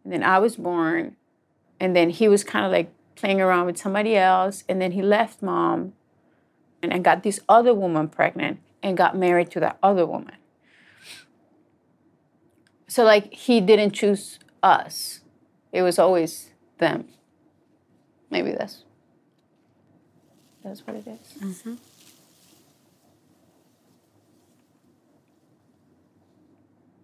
[0.04, 1.16] And then I was born,
[1.78, 4.64] and then he was kind of like playing around with somebody else.
[4.68, 5.92] And then he left mom
[6.82, 10.34] and, and got this other woman pregnant and got married to that other woman.
[12.88, 15.20] So, like, he didn't choose us,
[15.72, 17.06] it was always them.
[18.30, 18.84] Maybe that's
[20.62, 21.66] that's what it is.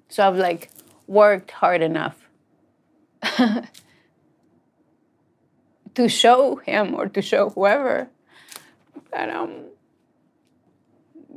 [0.09, 0.71] So I've like
[1.07, 2.29] worked hard enough
[5.95, 8.09] to show him or to show whoever
[9.13, 9.65] that um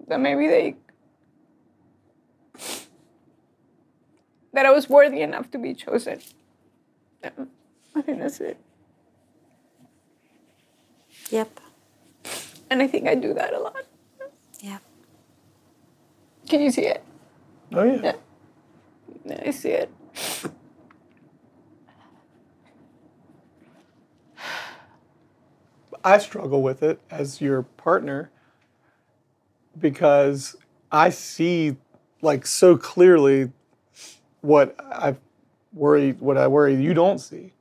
[0.07, 0.75] that maybe they
[4.53, 6.19] that I was worthy enough to be chosen.
[7.23, 7.29] Yeah,
[7.95, 8.57] I think that's it.
[11.29, 11.59] Yep.
[12.71, 13.75] And I think I do that a lot.
[14.61, 14.77] Yeah.
[16.47, 17.03] Can you see it?
[17.73, 17.99] Oh yeah.
[18.01, 18.15] Yeah.
[19.25, 19.91] Yeah, I see it.
[26.03, 28.31] I struggle with it as your partner
[29.77, 30.55] because
[30.91, 31.75] I see
[32.21, 33.51] like so clearly
[34.39, 35.17] what I
[35.73, 37.51] worry what I worry you don't see.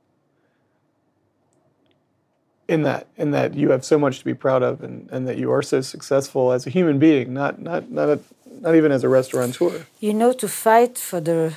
[2.71, 5.37] In that in that you have so much to be proud of and, and that
[5.37, 8.19] you are so successful as a human being, not not not a,
[8.65, 9.85] not even as a restaurateur.
[9.99, 11.53] You know to fight for the,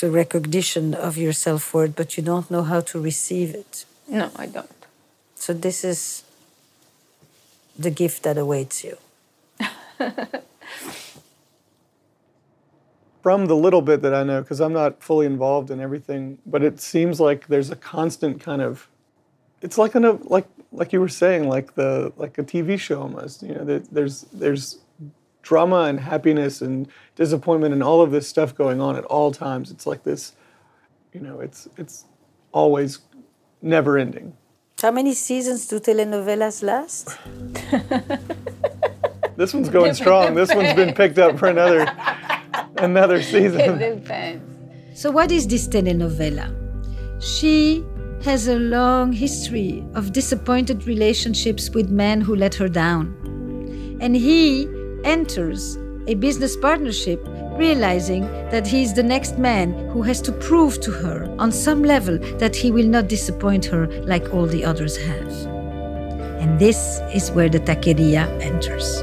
[0.00, 3.84] the recognition of your self worth, but you don't know how to receive it.
[4.08, 4.86] No, I don't.
[5.34, 6.24] So this is
[7.78, 8.96] the gift that awaits you.
[13.22, 16.62] From the little bit that I know, because I'm not fully involved in everything, but
[16.62, 18.88] it seems like there's a constant kind of,
[19.62, 23.42] it's like an like like you were saying, like the like a TV show almost.
[23.42, 24.78] You know, there, there's there's
[25.42, 29.70] drama and happiness and disappointment and all of this stuff going on at all times.
[29.70, 30.32] It's like this,
[31.12, 32.04] you know, it's it's
[32.52, 33.00] always
[33.62, 34.36] never ending.
[34.80, 37.18] How many seasons do telenovelas last?
[39.36, 40.34] this one's going strong.
[40.34, 41.90] This one's been picked up for another
[42.76, 43.60] another season.
[43.60, 45.00] It depends.
[45.00, 46.46] So what is this telenovela?
[47.20, 47.84] She
[48.22, 53.14] has a long history of disappointed relationships with men who let her down.
[54.00, 54.68] And he
[55.04, 57.24] enters a business partnership
[57.56, 61.82] realizing that he is the next man who has to prove to her on some
[61.82, 65.32] level that he will not disappoint her like all the others have.
[66.40, 69.02] And this is where the taqueria enters.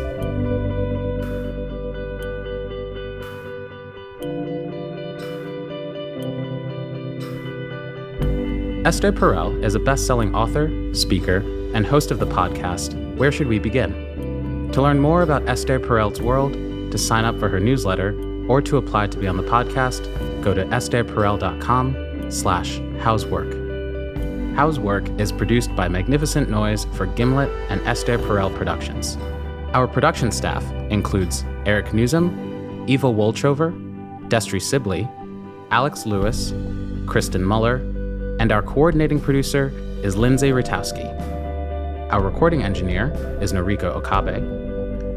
[8.86, 11.38] Esther Perel is a best selling author, speaker,
[11.74, 14.70] and host of the podcast Where Should We Begin?
[14.74, 16.54] To learn more about Esther Perel's world,
[16.92, 18.14] to sign up for her newsletter,
[18.48, 20.04] or to apply to be on the podcast,
[20.44, 24.56] go to estherperel.com slash howswork.
[24.56, 29.18] How's Work is produced by Magnificent Noise for Gimlet and Esther Perel Productions.
[29.74, 33.74] Our production staff includes Eric Nuzum, Eva Wolchover,
[34.30, 35.10] Destry Sibley,
[35.72, 36.54] Alex Lewis,
[37.08, 37.95] Kristen Muller,
[38.46, 39.74] and our coordinating producer
[40.04, 41.10] is Lindsay Ratowski.
[42.12, 44.36] Our recording engineer is Noriko Okabe,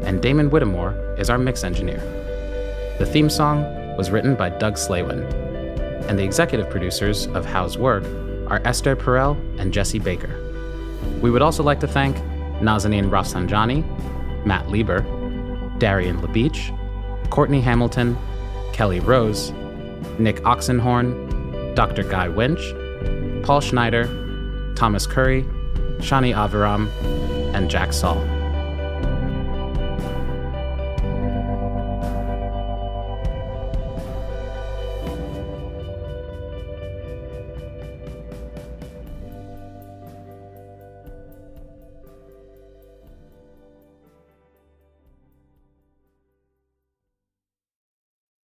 [0.03, 1.99] and Damon Whittemore is our mix engineer.
[2.97, 3.61] The theme song
[3.97, 5.31] was written by Doug Slaywin,
[6.09, 8.03] and the executive producers of How's Work
[8.47, 10.35] are Esther Perel and Jesse Baker.
[11.21, 12.17] We would also like to thank
[12.63, 15.01] Nazanin Rafsanjani, Matt Lieber,
[15.77, 16.75] Darian LaBeach,
[17.29, 18.17] Courtney Hamilton,
[18.73, 19.51] Kelly Rose,
[20.17, 22.01] Nick Oxenhorn, Dr.
[22.01, 22.73] Guy Winch,
[23.49, 24.05] Paul Schneider,
[24.75, 25.41] Thomas Curry,
[25.97, 26.87] Shani Aviram,
[27.55, 28.38] and Jack Saul.